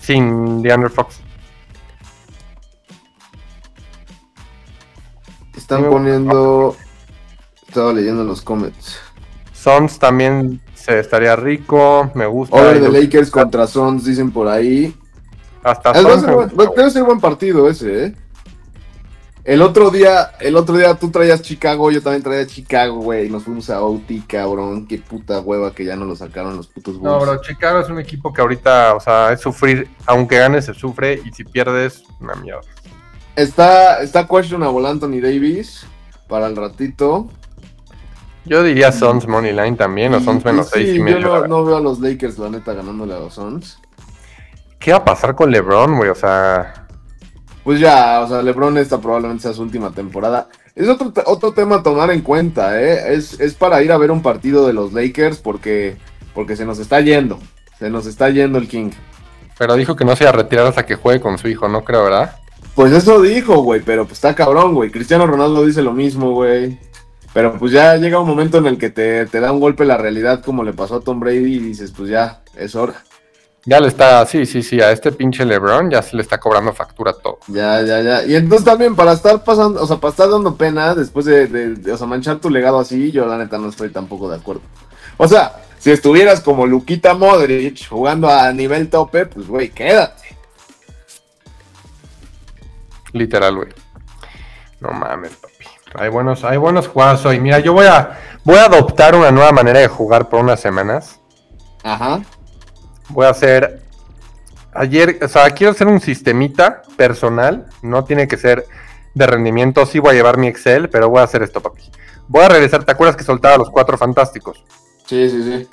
sin 0.00 0.62
DeAndre 0.62 0.90
Fox. 0.90 1.20
Están 5.56 5.84
poniendo. 5.88 6.76
Estaba 7.72 7.90
leyendo 7.94 8.22
los 8.22 8.42
comments. 8.42 8.98
Suns 9.54 9.98
también 9.98 10.60
se 10.74 10.98
estaría 10.98 11.34
rico. 11.36 12.10
Me 12.14 12.26
gusta. 12.26 12.54
Over 12.54 12.78
de 12.82 12.90
Lakers 13.00 13.30
contra 13.30 13.66
Suns, 13.66 14.04
dicen 14.04 14.30
por 14.30 14.46
ahí. 14.46 14.94
Hasta 15.62 15.92
Es- 15.92 16.04
va 16.06 16.12
a 16.12 16.20
ser 16.20 16.34
buen- 16.34 16.48
gusta, 16.50 16.72
Debe 16.76 16.90
ser 16.90 17.02
buen 17.04 17.18
partido 17.18 17.70
ese, 17.70 18.04
¿eh? 18.06 18.14
El 19.44 19.62
otro 19.62 19.90
día, 19.90 20.32
el 20.40 20.54
otro 20.56 20.76
día 20.76 20.94
tú 20.96 21.10
traías 21.10 21.40
Chicago, 21.40 21.90
yo 21.90 22.02
también 22.02 22.22
traía 22.22 22.46
Chicago, 22.46 22.96
güey. 22.96 23.30
Nos 23.30 23.44
fuimos 23.44 23.70
a 23.70 23.82
OT, 23.82 24.22
cabrón. 24.28 24.86
Qué 24.86 24.98
puta 24.98 25.40
hueva 25.40 25.74
que 25.74 25.86
ya 25.86 25.96
no 25.96 26.04
lo 26.04 26.14
sacaron 26.14 26.54
los 26.58 26.66
putos 26.68 27.00
No, 27.00 27.14
Bulls. 27.18 27.22
bro, 27.32 27.40
Chicago 27.40 27.80
es 27.80 27.88
un 27.88 27.98
equipo 28.00 28.34
que 28.34 28.42
ahorita, 28.42 28.94
o 28.96 29.00
sea, 29.00 29.32
es 29.32 29.40
sufrir, 29.40 29.88
aunque 30.04 30.36
ganes 30.36 30.66
se 30.66 30.74
sufre 30.74 31.22
y 31.24 31.32
si 31.32 31.42
pierdes, 31.44 32.02
una 32.20 32.34
mierda. 32.34 32.60
Está, 33.34 34.02
está 34.02 34.28
questionable 34.28 34.86
Anthony 34.86 35.20
Davis 35.22 35.86
para 36.28 36.46
el 36.48 36.54
ratito. 36.54 37.30
Yo 38.44 38.62
diría 38.62 38.90
Suns 38.92 39.26
Money 39.28 39.52
Line 39.52 39.76
también, 39.76 40.14
o 40.14 40.20
Suns 40.20 40.44
menos 40.44 40.68
sí, 40.70 40.80
6 40.80 40.94
y 40.96 41.02
yo 41.04 41.04
medio. 41.04 41.20
no, 41.20 41.32
¿verdad? 41.32 41.48
no 41.48 41.64
veo 41.64 41.76
a 41.76 41.80
los 41.80 42.00
Lakers, 42.00 42.38
la 42.38 42.50
neta, 42.50 42.72
ganándole 42.74 43.14
a 43.14 43.18
los 43.20 43.34
Suns. 43.34 43.78
¿Qué 44.78 44.90
va 44.92 44.98
a 44.98 45.04
pasar 45.04 45.34
con 45.36 45.50
LeBron, 45.50 45.96
güey? 45.96 46.10
O 46.10 46.14
sea, 46.14 46.88
Pues 47.62 47.78
ya, 47.78 48.20
o 48.20 48.28
sea, 48.28 48.42
LeBron 48.42 48.76
esta 48.78 49.00
probablemente 49.00 49.42
sea 49.44 49.52
su 49.52 49.62
última 49.62 49.92
temporada. 49.92 50.48
Es 50.74 50.88
otro, 50.88 51.12
otro 51.26 51.52
tema 51.52 51.76
a 51.76 51.82
tomar 51.82 52.10
en 52.10 52.22
cuenta, 52.22 52.80
¿eh? 52.82 53.14
Es, 53.14 53.38
es 53.38 53.54
para 53.54 53.82
ir 53.82 53.92
a 53.92 53.98
ver 53.98 54.10
un 54.10 54.22
partido 54.22 54.66
de 54.66 54.72
los 54.72 54.92
Lakers 54.92 55.38
porque, 55.38 55.96
porque 56.34 56.56
se 56.56 56.64
nos 56.64 56.78
está 56.80 57.00
yendo. 57.00 57.38
Se 57.78 57.90
nos 57.90 58.06
está 58.06 58.30
yendo 58.30 58.58
el 58.58 58.66
King. 58.68 58.90
pero 59.58 59.76
dijo 59.76 59.94
que 59.94 60.04
no 60.04 60.16
se 60.16 60.24
iba 60.24 60.30
a 60.30 60.34
retirar 60.36 60.66
hasta 60.66 60.84
que 60.86 60.96
juegue 60.96 61.20
con 61.20 61.38
su 61.38 61.46
hijo, 61.48 61.68
no 61.68 61.84
creo, 61.84 62.04
¿verdad? 62.04 62.36
Pues 62.74 62.92
eso 62.92 63.20
dijo, 63.20 63.58
güey, 63.62 63.82
pero 63.82 64.04
pues 64.04 64.14
está 64.14 64.34
cabrón, 64.34 64.74
güey. 64.74 64.90
Cristiano 64.90 65.26
Ronaldo 65.26 65.64
dice 65.66 65.82
lo 65.82 65.92
mismo, 65.92 66.32
güey. 66.32 66.78
Pero 67.34 67.58
pues 67.58 67.72
ya 67.72 67.96
llega 67.96 68.20
un 68.20 68.28
momento 68.28 68.58
en 68.58 68.66
el 68.66 68.78
que 68.78 68.90
te, 68.90 69.24
te 69.26 69.40
da 69.40 69.52
un 69.52 69.60
golpe 69.60 69.84
la 69.86 69.96
realidad 69.96 70.42
como 70.44 70.62
le 70.64 70.72
pasó 70.74 70.96
a 70.96 71.00
Tom 71.00 71.18
Brady 71.20 71.56
y 71.56 71.58
dices, 71.60 71.92
pues 71.96 72.10
ya, 72.10 72.42
es 72.56 72.74
hora. 72.74 73.02
Ya 73.64 73.78
le 73.78 73.86
está, 73.88 74.26
sí, 74.26 74.44
sí, 74.44 74.60
sí, 74.62 74.80
a 74.80 74.90
este 74.90 75.12
pinche 75.12 75.44
LeBron 75.44 75.88
ya 75.88 76.02
se 76.02 76.16
le 76.16 76.22
está 76.22 76.38
cobrando 76.38 76.72
factura 76.72 77.12
todo. 77.12 77.38
Ya, 77.46 77.80
ya, 77.82 78.00
ya. 78.02 78.24
Y 78.26 78.34
entonces 78.34 78.64
también 78.64 78.96
para 78.96 79.12
estar 79.12 79.44
pasando, 79.44 79.80
o 79.80 79.86
sea, 79.86 79.98
para 79.98 80.10
estar 80.10 80.28
dando 80.28 80.56
pena 80.56 80.94
después 80.96 81.24
de, 81.26 81.46
de- 81.46 81.74
de, 81.76 81.92
o 81.92 81.96
sea, 81.96 82.06
manchar 82.08 82.38
tu 82.40 82.50
legado 82.50 82.80
así, 82.80 83.12
yo 83.12 83.24
la 83.24 83.38
neta 83.38 83.58
no 83.58 83.68
estoy 83.68 83.90
tampoco 83.90 84.28
de 84.28 84.36
acuerdo. 84.36 84.62
O 85.16 85.28
sea, 85.28 85.62
si 85.78 85.92
estuvieras 85.92 86.40
como 86.40 86.66
Luquita 86.66 87.14
Modric 87.14 87.88
jugando 87.88 88.28
a 88.28 88.52
nivel 88.52 88.90
tope, 88.90 89.26
pues 89.26 89.46
güey, 89.46 89.70
quédate. 89.70 90.36
Literal, 93.12 93.54
güey. 93.56 93.68
No 94.80 94.90
mames, 94.92 95.32
papi. 95.36 95.66
Hay 95.94 96.08
buenos, 96.08 96.44
hay 96.44 96.56
buenos 96.56 96.88
jugadas 96.88 97.24
hoy. 97.26 97.38
Mira, 97.40 97.58
yo 97.58 97.72
voy 97.72 97.86
a, 97.86 98.18
voy 98.44 98.56
a 98.56 98.64
adoptar 98.64 99.14
una 99.14 99.30
nueva 99.30 99.52
manera 99.52 99.80
de 99.80 99.88
jugar 99.88 100.28
por 100.28 100.40
unas 100.40 100.60
semanas. 100.60 101.20
Ajá. 101.82 102.20
Voy 103.08 103.26
a 103.26 103.30
hacer. 103.30 103.82
Ayer, 104.74 105.18
o 105.22 105.28
sea, 105.28 105.50
quiero 105.50 105.72
hacer 105.72 105.86
un 105.86 106.00
sistemita 106.00 106.82
personal. 106.96 107.66
No 107.82 108.04
tiene 108.04 108.26
que 108.26 108.38
ser 108.38 108.66
de 109.14 109.26
rendimiento. 109.26 109.84
Sí 109.84 109.98
voy 109.98 110.10
a 110.12 110.14
llevar 110.14 110.38
mi 110.38 110.46
Excel, 110.46 110.88
pero 110.88 111.10
voy 111.10 111.20
a 111.20 111.24
hacer 111.24 111.42
esto, 111.42 111.60
papi. 111.60 111.82
Voy 112.26 112.44
a 112.44 112.48
regresar. 112.48 112.84
¿Te 112.84 112.92
acuerdas 112.92 113.16
que 113.16 113.24
soltaba 113.24 113.58
los 113.58 113.68
cuatro 113.70 113.98
fantásticos? 113.98 114.64
Sí, 115.06 115.28
sí, 115.28 115.42
sí. 115.42 115.68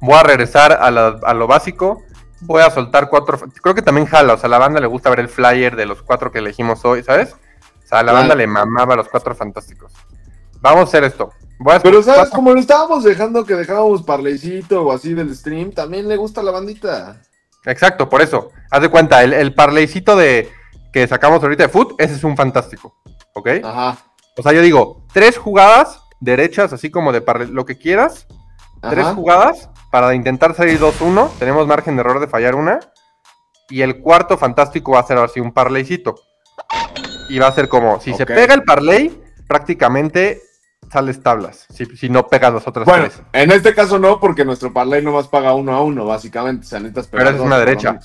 Voy 0.00 0.14
a 0.14 0.22
regresar 0.22 0.72
a, 0.72 0.90
la- 0.90 1.18
a 1.22 1.34
lo 1.34 1.46
básico. 1.46 2.02
Voy 2.40 2.62
a 2.62 2.70
soltar 2.70 3.10
cuatro. 3.10 3.38
Creo 3.62 3.74
que 3.74 3.82
también 3.82 4.06
jala. 4.06 4.32
O 4.32 4.38
sea, 4.38 4.46
a 4.46 4.50
la 4.50 4.58
banda 4.58 4.80
le 4.80 4.86
gusta 4.86 5.10
ver 5.10 5.20
el 5.20 5.28
flyer 5.28 5.76
de 5.76 5.84
los 5.86 6.02
cuatro 6.02 6.32
que 6.32 6.38
elegimos 6.38 6.84
hoy, 6.86 7.02
¿sabes? 7.02 7.36
O 7.92 7.94
sea, 7.94 8.00
a 8.00 8.02
la 8.02 8.12
banda 8.12 8.34
le 8.34 8.46
mamaba 8.46 8.96
los 8.96 9.08
cuatro 9.08 9.34
fantásticos. 9.34 9.92
Vamos 10.60 10.80
a 10.80 10.84
hacer 10.84 11.04
esto. 11.04 11.30
A 11.68 11.78
Pero 11.80 12.02
sabes, 12.02 12.20
cuatro- 12.20 12.36
como 12.36 12.52
lo 12.54 12.60
estábamos 12.60 13.04
dejando 13.04 13.44
que 13.44 13.54
dejábamos 13.54 14.02
parleycito 14.02 14.82
o 14.82 14.92
así 14.92 15.14
del 15.14 15.34
stream, 15.36 15.72
también 15.72 16.08
le 16.08 16.16
gusta 16.16 16.40
a 16.40 16.44
la 16.44 16.50
bandita. 16.52 17.20
Exacto, 17.64 18.08
por 18.08 18.22
eso. 18.22 18.50
Haz 18.70 18.82
de 18.82 18.88
cuenta, 18.88 19.22
el, 19.22 19.32
el 19.32 19.54
parleycito 19.54 20.16
de 20.16 20.50
que 20.92 21.06
sacamos 21.06 21.42
ahorita 21.42 21.64
de 21.64 21.68
foot, 21.68 21.94
ese 22.00 22.14
es 22.14 22.24
un 22.24 22.36
fantástico. 22.36 22.96
¿ok? 23.34 23.48
Ajá. 23.62 23.98
O 24.36 24.42
sea, 24.42 24.52
yo 24.52 24.60
digo, 24.62 25.04
tres 25.12 25.38
jugadas 25.38 26.00
derechas, 26.20 26.72
así 26.72 26.90
como 26.90 27.12
de 27.12 27.24
parle- 27.24 27.48
lo 27.48 27.64
que 27.66 27.78
quieras. 27.78 28.26
Tres 28.90 29.06
jugadas 29.14 29.70
para 29.92 30.14
intentar 30.14 30.54
salir 30.54 30.80
2-1. 30.80 31.30
Tenemos 31.38 31.66
margen 31.68 31.94
de 31.96 32.00
error 32.00 32.18
de 32.20 32.26
fallar 32.26 32.54
una. 32.56 32.80
Y 33.68 33.82
el 33.82 34.00
cuarto 34.00 34.36
fantástico 34.36 34.92
va 34.92 35.00
a 35.00 35.04
ser 35.06 35.18
así 35.18 35.38
un 35.38 35.52
parleycito. 35.52 36.16
Y 37.28 37.38
va 37.38 37.48
a 37.48 37.52
ser 37.52 37.68
como, 37.68 38.00
si 38.00 38.12
se 38.14 38.26
pega 38.26 38.54
el 38.54 38.62
parley, 38.64 39.20
prácticamente 39.46 40.40
sales 40.92 41.22
tablas. 41.22 41.66
Si, 41.72 41.86
si 41.96 42.08
no 42.08 42.26
pegas 42.26 42.52
las 42.52 42.66
otras 42.66 42.84
Bueno, 42.86 43.04
tres. 43.04 43.22
en 43.32 43.50
este 43.52 43.74
caso 43.74 43.98
no, 43.98 44.20
porque 44.20 44.44
nuestro 44.44 44.72
parlay 44.72 45.02
nomás 45.02 45.28
paga 45.28 45.54
uno 45.54 45.72
a 45.74 45.82
uno, 45.82 46.04
básicamente. 46.04 46.66
O 46.66 46.68
sea, 46.68 46.80
Pero 47.10 47.30
es 47.30 47.40
una 47.40 47.58
derecha. 47.58 47.98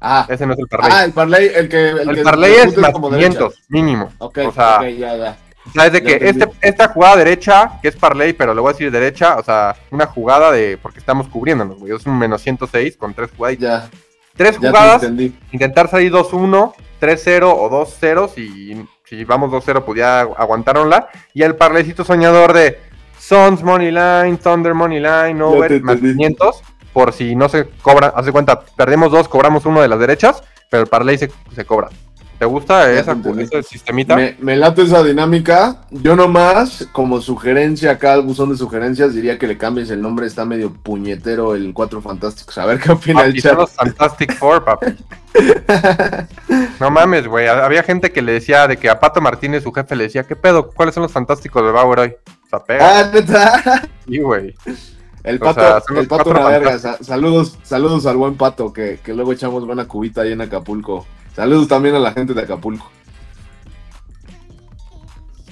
Ah, 0.00 0.26
Ese 0.28 0.46
no 0.46 0.52
es 0.52 0.58
el 0.58 0.66
parley. 0.68 0.90
ah, 0.92 1.04
el 1.04 1.12
parlay, 1.12 1.50
el 1.54 1.68
que. 1.68 1.88
El, 1.90 2.10
el 2.10 2.16
que 2.16 2.22
parley 2.22 2.54
el 2.54 2.68
es 2.68 2.76
más 2.76 2.90
como 2.92 3.08
derecha. 3.08 3.28
500, 3.30 3.62
mínimo. 3.68 4.12
Ok, 4.18 4.38
o 4.46 4.52
sea, 4.52 4.76
ok, 4.76 4.86
ya, 4.88 5.16
ya. 5.16 5.36
O 5.66 5.70
sea, 5.72 5.86
es 5.86 5.92
de 5.94 6.02
que 6.02 6.18
este, 6.20 6.48
esta 6.60 6.88
jugada 6.88 7.16
derecha, 7.16 7.78
que 7.82 7.88
es 7.88 7.96
parlay, 7.96 8.34
pero 8.34 8.54
le 8.54 8.60
voy 8.60 8.70
a 8.70 8.72
decir 8.72 8.90
derecha, 8.90 9.36
o 9.36 9.42
sea, 9.42 9.74
una 9.90 10.06
jugada 10.06 10.52
de. 10.52 10.78
Porque 10.80 10.98
estamos 10.98 11.28
cubriéndonos, 11.28 11.78
güey. 11.78 11.94
Es 11.96 12.04
un 12.06 12.18
menos 12.18 12.42
106 12.42 12.96
con 12.98 13.14
tres 13.14 13.30
jugadas. 13.36 13.58
Ya, 13.58 13.88
Tres 14.36 14.58
ya 14.60 14.68
jugadas, 14.68 15.02
intentar 15.50 15.88
salir 15.88 16.12
2-1, 16.12 16.74
3-0 17.00 17.44
o 17.44 17.70
2-0. 17.70 18.30
Si, 18.34 18.86
si 19.04 19.24
vamos 19.24 19.50
2-0, 19.50 19.84
pues 19.84 19.98
ya 19.98 20.20
aguantaronla. 20.20 21.08
Y 21.34 21.42
el 21.42 21.56
parlaycito 21.56 22.04
soñador 22.04 22.52
de 22.52 22.80
Suns 23.18 23.62
Money 23.62 23.90
Line, 23.90 24.38
Thunder 24.42 24.74
Money 24.74 25.00
Line, 25.00 25.42
Over, 25.42 25.82
más 25.82 25.96
entendí. 25.96 26.16
500. 26.16 26.62
Por 26.92 27.12
si 27.12 27.36
no 27.36 27.48
se 27.48 27.68
cobra, 27.82 28.12
hace 28.16 28.32
cuenta, 28.32 28.60
perdemos 28.60 29.12
dos, 29.12 29.28
cobramos 29.28 29.66
uno 29.66 29.82
de 29.82 29.88
las 29.88 29.98
derechas, 29.98 30.42
pero 30.70 30.82
el 30.82 30.88
parlay 30.88 31.18
se, 31.18 31.30
se 31.54 31.64
cobra. 31.66 31.90
¿Te 32.38 32.44
gusta 32.44 32.92
esa, 32.92 33.16
ese 33.38 33.62
sistemita? 33.62 34.14
Me, 34.14 34.36
me 34.40 34.56
late 34.56 34.82
esa 34.82 35.02
dinámica. 35.02 35.82
Yo 35.90 36.14
nomás, 36.16 36.86
como 36.92 37.22
sugerencia 37.22 37.92
acá 37.92 38.12
al 38.12 38.22
buzón 38.22 38.50
de 38.50 38.58
sugerencias, 38.58 39.14
diría 39.14 39.38
que 39.38 39.46
le 39.46 39.56
cambies 39.56 39.88
el 39.88 40.02
nombre. 40.02 40.26
Está 40.26 40.44
medio 40.44 40.70
puñetero 40.70 41.54
el 41.54 41.72
Cuatro 41.72 42.02
Fantásticos. 42.02 42.58
A 42.58 42.66
ver 42.66 42.78
qué 42.78 42.92
opina 42.92 43.22
el 43.22 43.28
Papi, 43.32 43.40
son 43.40 43.56
los 43.56 43.70
Fantastic 43.70 44.34
Four, 44.36 44.64
papi. 44.64 44.86
No 46.80 46.90
mames, 46.90 47.26
güey. 47.26 47.46
Había 47.46 47.82
gente 47.82 48.12
que 48.12 48.20
le 48.22 48.32
decía 48.32 48.68
de 48.68 48.76
que 48.76 48.88
a 48.90 49.00
Pato 49.00 49.20
Martínez, 49.20 49.62
su 49.62 49.72
jefe, 49.72 49.96
le 49.96 50.04
decía, 50.04 50.24
¿qué 50.24 50.36
pedo? 50.36 50.70
¿Cuáles 50.70 50.94
son 50.94 51.02
los 51.04 51.12
fantásticos 51.12 51.62
de 51.64 51.70
Bauer 51.72 51.98
hoy? 52.00 52.14
O 52.44 52.48
sea, 52.48 52.58
pega. 52.60 53.00
Ah, 53.00 53.10
neta. 53.12 53.82
Sí, 54.06 54.18
güey. 54.18 54.54
El 55.24 55.36
O 55.36 55.40
pato, 55.40 55.60
sea, 55.60 56.00
el 56.00 56.06
pato 56.06 56.30
una 56.30 56.48
verga. 56.48 56.78
Sa- 56.78 57.02
saludos, 57.02 57.58
saludos 57.62 58.06
al 58.06 58.16
buen 58.16 58.36
pato, 58.36 58.72
que, 58.72 59.00
que 59.02 59.12
luego 59.14 59.32
echamos 59.32 59.66
buena 59.66 59.86
cubita 59.86 60.20
ahí 60.20 60.32
en 60.32 60.40
Acapulco. 60.42 61.06
Saludos 61.36 61.68
también 61.68 61.94
a 61.94 61.98
la 62.00 62.12
gente 62.12 62.32
de 62.34 62.42
Acapulco. 62.42 62.90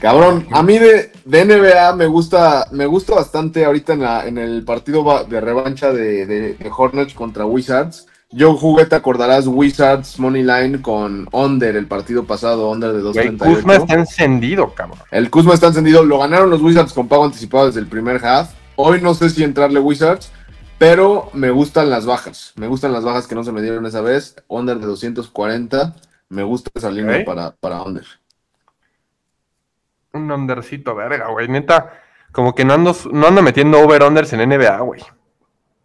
Cabrón, 0.00 0.46
a 0.50 0.62
mí 0.62 0.78
de, 0.78 1.12
de 1.24 1.44
NBA 1.44 1.94
me 1.94 2.06
gusta, 2.06 2.66
me 2.72 2.84
gusta 2.86 3.14
bastante 3.14 3.64
ahorita 3.64 3.92
en, 3.94 4.00
la- 4.00 4.26
en 4.26 4.38
el 4.38 4.64
partido 4.64 5.24
de 5.28 5.40
revancha 5.40 5.92
de, 5.92 6.26
de- 6.26 6.54
de 6.54 6.70
Hornets 6.76 7.14
contra 7.14 7.46
Wizards. 7.46 8.06
Yo 8.30 8.54
jugué, 8.56 8.84
te 8.86 8.96
acordarás, 8.96 9.46
Wizards 9.46 10.18
Money 10.18 10.42
Line 10.42 10.82
con 10.82 11.28
Under 11.32 11.76
el 11.76 11.86
partido 11.86 12.24
pasado, 12.24 12.68
Under 12.70 12.92
de 12.92 13.00
Güey, 13.00 13.12
238. 13.14 13.54
Kuzma 13.56 13.74
está 13.76 13.94
encendido, 13.94 14.74
cabrón. 14.74 14.98
El 15.12 15.30
Kuzma 15.30 15.54
está 15.54 15.68
encendido. 15.68 16.02
Lo 16.04 16.18
ganaron 16.18 16.50
los 16.50 16.60
Wizards 16.60 16.92
con 16.92 17.06
pago 17.06 17.24
anticipado 17.24 17.66
desde 17.66 17.80
el 17.80 17.86
primer 17.86 18.22
half. 18.26 18.50
Hoy 18.76 19.00
no 19.00 19.14
sé 19.14 19.30
si 19.30 19.44
entrarle 19.44 19.78
Wizards, 19.78 20.32
pero 20.78 21.30
me 21.32 21.50
gustan 21.50 21.90
las 21.90 22.06
bajas. 22.06 22.52
Me 22.56 22.66
gustan 22.66 22.92
las 22.92 23.04
bajas 23.04 23.26
que 23.26 23.34
no 23.34 23.44
se 23.44 23.52
me 23.52 23.62
dieron 23.62 23.86
esa 23.86 24.00
vez. 24.00 24.36
Under 24.48 24.78
de 24.78 24.86
240. 24.86 25.94
Me 26.28 26.42
gusta 26.42 26.70
esa 26.74 26.90
línea 26.90 27.24
para, 27.24 27.52
para 27.52 27.82
Under. 27.82 28.06
Un 30.12 30.30
undercito, 30.30 30.94
verga, 30.94 31.28
güey. 31.28 31.48
Neta, 31.48 32.00
como 32.32 32.54
que 32.54 32.64
no 32.64 32.74
ando, 32.74 32.96
no 33.12 33.26
ando 33.26 33.42
metiendo 33.42 33.80
over-unders 33.80 34.32
en 34.32 34.48
NBA, 34.48 34.78
güey. 34.80 35.02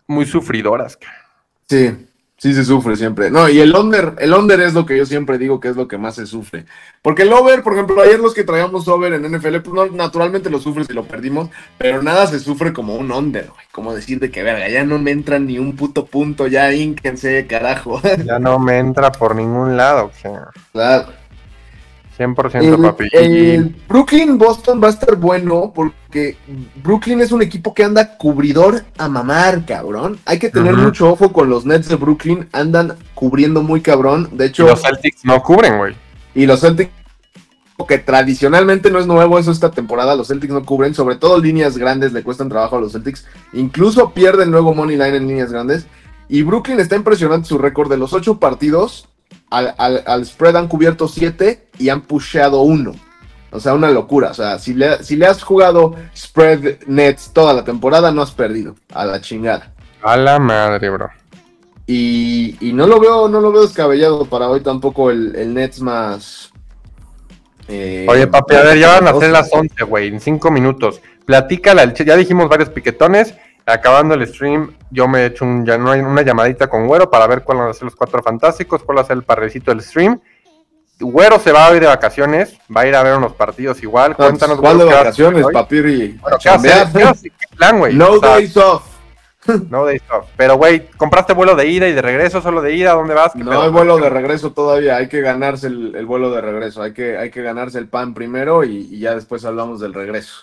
Muy 0.08 0.26
sufridoras, 0.26 0.98
cara. 0.98 1.30
Sí, 1.68 2.09
sí 2.40 2.54
se 2.54 2.66
sufre 2.66 2.96
siempre. 2.96 3.30
No, 3.30 3.48
y 3.48 3.60
el 3.60 3.76
under, 3.76 4.16
el 4.18 4.34
under 4.34 4.60
es 4.62 4.74
lo 4.74 4.86
que 4.86 4.98
yo 4.98 5.06
siempre 5.06 5.38
digo 5.38 5.60
que 5.60 5.68
es 5.68 5.76
lo 5.76 5.88
que 5.88 5.98
más 5.98 6.16
se 6.16 6.26
sufre. 6.26 6.66
Porque 7.02 7.24
el 7.24 7.34
over, 7.34 7.62
por 7.62 7.74
ejemplo, 7.74 8.02
ayer 8.02 8.20
los 8.20 8.34
que 8.34 8.44
traíamos 8.44 8.88
over 8.88 9.14
en 9.14 9.24
NFL, 9.24 9.58
pues 9.58 9.74
no, 9.74 9.86
naturalmente 9.96 10.50
lo 10.50 10.60
sufres 10.60 10.90
y 10.90 10.94
lo 10.94 11.04
perdimos, 11.04 11.50
pero 11.78 12.02
nada 12.02 12.26
se 12.28 12.40
sufre 12.40 12.74
como 12.74 12.96
un 12.96 13.12
under, 13.12 13.48
güey. 13.48 13.66
Como 13.72 13.94
decir 13.94 14.20
de 14.20 14.32
que, 14.32 14.42
verga, 14.42 14.68
ya 14.70 14.84
no 14.84 14.98
me 14.98 15.12
entra 15.12 15.38
ni 15.38 15.60
un 15.60 15.76
puto 15.76 16.06
punto, 16.06 16.48
ya 16.48 16.74
ínquense, 16.74 17.46
carajo. 17.46 18.02
Ya 18.26 18.40
no 18.40 18.58
me 18.58 18.80
entra 18.80 19.12
por 19.12 19.36
ningún 19.36 19.78
lado, 19.78 20.12
cara. 20.22 20.52
Claro. 20.72 21.20
100% 22.20 22.62
El, 22.62 22.78
papi. 22.82 23.08
el 23.14 23.76
Brooklyn-Boston 23.88 24.82
va 24.84 24.88
a 24.88 24.92
estar 24.92 25.16
bueno 25.16 25.72
porque 25.74 26.36
Brooklyn 26.84 27.22
es 27.22 27.32
un 27.32 27.42
equipo 27.42 27.74
que 27.74 27.84
anda 27.86 28.18
cubridor 28.18 28.84
a 28.98 29.08
mamar, 29.08 29.66
cabrón. 29.66 30.20
Hay 30.26 30.38
que 30.38 30.50
tener 30.50 30.76
mucho 30.76 31.10
ojo 31.10 31.32
con 31.32 31.50
los 31.50 31.66
Nets 31.66 31.88
de 31.88 31.96
Brooklyn, 31.96 32.50
andan 32.52 32.96
cubriendo 33.16 33.64
muy 33.64 33.80
cabrón. 33.82 34.30
De 34.34 34.46
Y 34.46 34.48
hecho, 34.50 34.68
los 34.68 34.82
Celtics 34.82 35.24
no 35.24 35.42
cubren, 35.42 35.78
güey. 35.78 35.96
y 36.36 36.46
los 36.46 36.60
Celtics, 36.60 36.92
que 37.88 37.98
tradicionalmente 37.98 38.92
no 38.92 39.00
es 39.00 39.08
nuevo 39.08 39.40
eso 39.40 39.52
esta 39.52 39.72
temporada, 39.72 40.14
los 40.16 40.28
Celtics 40.28 40.52
no 40.54 40.66
cubren, 40.66 40.94
sobre 40.94 41.16
todo 41.16 41.40
líneas 41.40 41.78
grandes 41.78 42.12
le 42.12 42.24
cuestan 42.24 42.50
trabajo 42.50 42.76
a 42.78 42.82
los 42.82 42.92
Celtics, 42.92 43.26
incluso 43.54 44.12
pierden 44.14 44.52
luego 44.52 44.76
Money 44.76 44.98
Line 44.98 45.16
en 45.16 45.28
líneas 45.28 45.52
grandes. 45.54 45.88
Y 46.28 46.44
Brooklyn 46.44 46.80
está 46.82 46.98
impresionante 46.98 47.48
su 47.48 47.58
récord 47.58 47.90
de 47.90 47.96
los 47.98 48.12
ocho 48.12 48.38
partidos, 48.40 49.08
al, 49.50 49.74
al- 49.78 50.04
al 50.06 50.26
spread 50.26 50.58
han 50.58 50.68
cubierto 50.68 51.08
siete 51.08 51.69
y 51.80 51.90
han 51.90 52.02
pusheado 52.02 52.62
uno. 52.62 52.94
O 53.52 53.60
sea, 53.60 53.74
una 53.74 53.90
locura. 53.90 54.30
O 54.30 54.34
sea, 54.36 54.60
si 54.60 54.76
le, 54.76 55.04
si 55.04 55.16
le 55.16 55.26
has 55.26 55.42
jugado 55.42 55.96
spread 56.16 56.84
nets 56.86 57.32
toda 57.34 57.54
la 57.54 57.64
temporada, 57.64 58.12
no 58.12 58.22
has 58.22 58.32
perdido. 58.32 58.76
A 58.94 59.06
la 59.06 59.20
chingada. 59.22 59.74
A 60.04 60.16
la 60.16 60.38
madre, 60.38 60.90
bro. 60.92 61.10
Y, 61.88 62.56
y 62.62 62.72
no 62.74 62.86
lo 62.86 63.00
veo, 63.00 63.28
no 63.28 63.42
lo 63.42 63.52
veo 63.52 63.64
descabellado 63.64 64.26
para 64.26 64.48
hoy 64.48 64.62
tampoco 64.62 65.10
el, 65.10 65.36
el 65.36 65.56
Nets 65.56 65.82
más. 65.82 66.52
eh, 67.68 68.06
Oye, 68.08 68.28
papi, 68.28 68.54
a 68.54 68.62
ver, 68.62 68.78
ya 68.78 69.00
van 69.00 69.08
a 69.08 69.20
ser 69.20 69.32
las 69.32 69.50
11, 69.52 69.84
güey, 69.86 70.10
en 70.10 70.20
5 70.20 70.52
minutos. 70.52 71.02
Platícala, 71.26 71.92
ya 71.92 72.16
dijimos 72.16 72.48
varios 72.48 72.70
piquetones. 72.70 73.34
Acabando 73.66 74.16
el 74.16 74.28
stream, 74.28 74.76
yo 74.90 75.08
me 75.08 75.22
he 75.22 75.26
hecho 75.28 75.46
un, 75.46 75.64
ya 75.66 75.78
no 75.78 75.92
hay 75.92 76.00
una 76.02 76.22
llamadita 76.24 76.68
con 76.68 76.88
Güero 76.88 77.10
para 77.10 77.28
ver 77.28 77.44
cuáles 77.44 77.62
van 77.62 77.70
a 77.72 77.74
ser 77.74 77.84
los 77.84 77.96
cuatro 77.96 78.22
fantásticos, 78.24 78.84
cuál 78.84 78.98
va 78.98 79.02
a 79.02 79.06
ser 79.06 79.18
el 79.18 79.24
parrecito 79.24 79.70
del 79.72 79.82
stream. 79.82 80.20
Güero 81.00 81.40
se 81.40 81.52
va 81.52 81.68
a 81.68 81.76
ir 81.76 81.82
de 81.82 81.88
vacaciones, 81.88 82.58
va 82.76 82.82
a 82.82 82.88
ir 82.88 82.96
a 82.96 83.04
ver 83.04 83.16
unos 83.16 83.34
partidos 83.34 83.82
igual. 83.82 84.16
Cuéntanos, 84.16 84.60
¿Cuál 84.60 84.78
de 84.78 84.84
Güero, 84.84 84.98
¿qué 84.98 85.04
vacaciones, 85.04 85.46
papiri? 85.54 86.20
Bueno, 86.22 86.38
¿qué 86.38 87.48
plan, 87.56 87.80
güey? 87.80 87.96
No 87.96 88.12
O 88.12 88.20
sea, 88.20 88.30
days 88.32 88.58
off. 88.58 88.84
No 89.70 89.86
days 89.86 90.04
off. 90.12 90.28
Pero, 90.36 90.58
güey, 90.58 90.88
¿compraste 90.98 91.34
vuelo 91.34 91.56
de 91.56 91.68
ida 91.68 91.88
y 91.88 91.94
de 91.94 92.02
regreso? 92.02 92.42
¿Solo 92.42 92.62
de 92.62 92.76
ida? 92.76 92.94
¿Dónde 92.94 93.14
vas? 93.14 93.34
¿Qué 93.34 93.44
No 93.44 93.62
hay 93.62 93.70
vuelo 93.70 93.98
de 93.98 94.10
regreso 94.10 94.52
todavía, 94.52 94.98
hay 94.98 95.08
que 95.08 95.22
ganarse 95.22 95.68
el, 95.68 95.96
el 95.96 96.06
vuelo 96.06 96.32
de 96.32 96.42
regreso, 96.42 96.82
hay 96.82 96.94
que, 96.94 97.18
hay 97.18 97.32
que 97.32 97.42
ganarse 97.42 97.80
el 97.80 97.88
pan 97.88 98.14
primero 98.14 98.64
y, 98.64 98.90
y 98.92 99.00
ya 99.00 99.16
después 99.16 99.46
hablamos 99.46 99.80
del 99.80 99.94
regreso. 99.94 100.42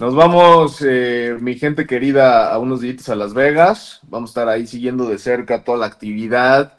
Nos 0.00 0.14
vamos, 0.14 0.78
eh, 0.80 1.36
mi 1.40 1.56
gente 1.56 1.86
querida, 1.86 2.50
a 2.50 2.58
unos 2.58 2.80
días 2.80 3.06
a 3.10 3.14
Las 3.14 3.34
Vegas, 3.34 4.00
vamos 4.04 4.30
a 4.30 4.32
estar 4.32 4.48
ahí 4.48 4.66
siguiendo 4.66 5.04
de 5.04 5.18
cerca 5.18 5.62
toda 5.62 5.76
la 5.76 5.84
actividad. 5.84 6.72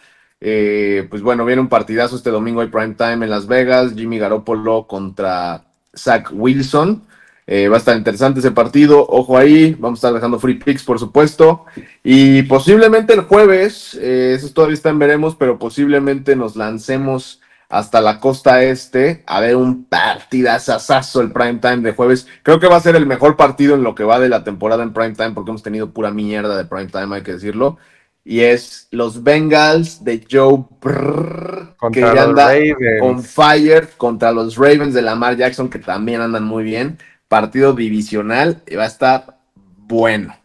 Eh, 0.44 1.08
pues 1.10 1.22
bueno, 1.22 1.46
viene 1.46 1.62
un 1.62 1.70
partidazo 1.70 2.16
este 2.16 2.32
domingo, 2.32 2.62
hay 2.62 2.68
prime 2.68 2.96
time 2.96 3.24
en 3.26 3.30
Las 3.30 3.46
Vegas, 3.46 3.94
Jimmy 3.96 4.18
Garoppolo 4.18 4.88
contra 4.88 5.66
Zach 5.96 6.30
Wilson. 6.34 7.04
Eh, 7.46 7.68
va 7.68 7.76
a 7.76 7.80
estar 7.80 7.98
interesante 7.98 8.40
ese 8.40 8.52
partido, 8.52 9.06
ojo 9.08 9.38
ahí, 9.38 9.76
vamos 9.78 9.98
a 9.98 10.00
estar 10.00 10.14
dejando 10.14 10.40
free 10.40 10.56
picks 10.56 10.84
por 10.84 11.00
supuesto. 11.00 11.66
Y 12.04 12.44
posiblemente 12.44 13.14
el 13.14 13.22
jueves, 13.22 13.98
eh, 14.02 14.34
eso 14.36 14.52
todavía 14.52 14.76
está 14.76 14.90
en 14.90 15.00
veremos, 15.00 15.36
pero 15.36 15.60
posiblemente 15.60 16.36
nos 16.36 16.56
lancemos 16.56 17.42
hasta 17.70 18.02
la 18.02 18.20
costa 18.20 18.64
este 18.64 19.24
a 19.28 19.40
ver 19.40 19.56
un 19.56 19.86
partidazazazo 19.86 21.22
el 21.22 21.32
prime 21.32 21.60
time 21.60 21.78
de 21.78 21.94
jueves. 21.94 22.28
Creo 22.44 22.60
que 22.60 22.68
va 22.68 22.78
a 22.78 22.82
ser 22.82 22.96
el 22.96 23.06
mejor 23.06 23.38
partido 23.38 23.76
en 23.76 23.84
lo 23.84 23.96
que 23.96 24.04
va 24.04 24.20
de 24.20 24.30
la 24.30 24.44
temporada 24.44 24.84
en 24.84 24.94
prime 24.94 25.14
time, 25.14 25.32
porque 25.32 25.52
hemos 25.52 25.64
tenido 25.64 25.92
pura 25.92 26.12
mierda 26.12 26.58
de 26.58 26.66
prime 26.66 26.88
time, 26.88 27.16
hay 27.16 27.22
que 27.24 27.34
decirlo. 27.34 27.78
Y 28.24 28.42
es 28.42 28.88
los 28.92 29.24
Bengals 29.24 30.04
de 30.04 30.26
Joe 30.30 30.64
Brrr, 30.80 31.76
que 31.92 32.02
ya 32.02 32.24
anda 32.24 32.46
Ravens. 32.48 33.02
on 33.02 33.24
fire 33.24 33.90
contra 33.98 34.32
los 34.32 34.56
Ravens 34.58 34.94
de 34.94 35.02
Lamar 35.02 35.36
Jackson, 35.38 35.70
que 35.70 35.80
también 35.80 36.22
andan 36.22 36.44
muy 36.44 36.64
bien. 36.64 37.00
Partido 37.28 37.74
divisional 37.74 38.62
y 38.68 38.76
va 38.76 38.84
a 38.84 38.88
estar 38.88 39.38
bueno. 39.56 40.36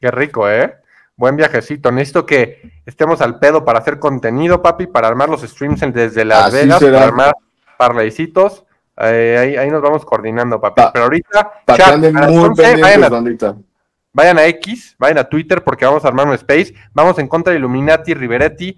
Qué 0.00 0.10
rico, 0.10 0.50
¿eh? 0.50 0.74
Buen 1.16 1.36
viajecito. 1.36 1.92
Necesito 1.92 2.24
que 2.26 2.80
estemos 2.86 3.20
al 3.20 3.38
pedo 3.38 3.64
para 3.64 3.78
hacer 3.78 3.98
contenido, 3.98 4.60
papi, 4.62 4.86
para 4.86 5.06
armar 5.06 5.28
los 5.28 5.42
streams 5.42 5.80
desde 5.92 6.24
Las 6.24 6.46
Así 6.46 6.56
Vegas, 6.56 6.78
será. 6.80 6.92
para 6.94 7.06
armar 7.06 7.34
parlaycitos. 7.78 8.64
Eh, 8.96 9.36
ahí, 9.38 9.56
ahí 9.56 9.70
nos 9.70 9.82
vamos 9.82 10.04
coordinando, 10.04 10.60
papi. 10.60 10.80
Pa- 10.82 10.92
Pero 10.92 11.04
ahorita, 11.04 11.52
que 11.66 11.74
chat, 11.74 11.96
muy 11.98 12.36
11, 12.38 12.62
pendientes, 12.62 12.80
vayan, 13.10 13.44
a. 13.44 13.56
vayan 14.12 14.38
a 14.38 14.46
X, 14.46 14.96
vayan 14.98 15.18
a 15.18 15.24
Twitter 15.24 15.62
porque 15.62 15.84
vamos 15.84 16.04
a 16.04 16.08
armar 16.08 16.26
un 16.26 16.34
space. 16.34 16.74
Vamos 16.92 17.18
en 17.18 17.28
contra 17.28 17.52
de 17.52 17.58
Illuminati, 17.58 18.14
Riveretti 18.14 18.76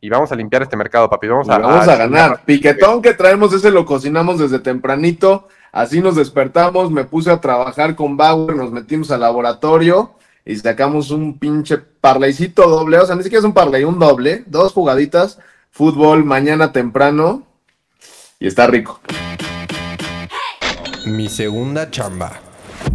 y 0.00 0.08
vamos 0.08 0.30
a 0.30 0.36
limpiar 0.36 0.62
este 0.62 0.76
mercado, 0.76 1.10
papi. 1.10 1.28
Vamos, 1.28 1.48
a, 1.48 1.58
vamos 1.58 1.88
a 1.88 1.96
ganar. 1.96 2.44
Piquetón 2.44 3.02
que 3.02 3.14
traemos, 3.14 3.52
ese 3.52 3.70
lo 3.70 3.84
cocinamos 3.84 4.38
desde 4.38 4.58
tempranito. 4.60 5.48
Así 5.72 6.00
nos 6.00 6.16
despertamos, 6.16 6.90
me 6.90 7.04
puse 7.04 7.30
a 7.30 7.40
trabajar 7.40 7.94
con 7.94 8.16
Bauer, 8.16 8.56
nos 8.56 8.72
metimos 8.72 9.10
al 9.10 9.20
laboratorio 9.20 10.14
y 10.44 10.56
sacamos 10.56 11.10
un 11.10 11.38
pinche 11.38 11.78
parlaycito 11.78 12.68
doble. 12.68 12.98
O 12.98 13.06
sea, 13.06 13.16
ni 13.16 13.22
siquiera 13.22 13.40
es 13.40 13.44
un 13.44 13.52
parlay, 13.52 13.84
un 13.84 13.98
doble. 13.98 14.44
Dos 14.46 14.72
jugaditas, 14.72 15.38
fútbol 15.70 16.24
mañana 16.24 16.72
temprano. 16.72 17.42
Y 18.40 18.46
está 18.46 18.66
rico. 18.66 19.00
Mi 21.06 21.28
segunda 21.28 21.90
chamba. 21.90 22.47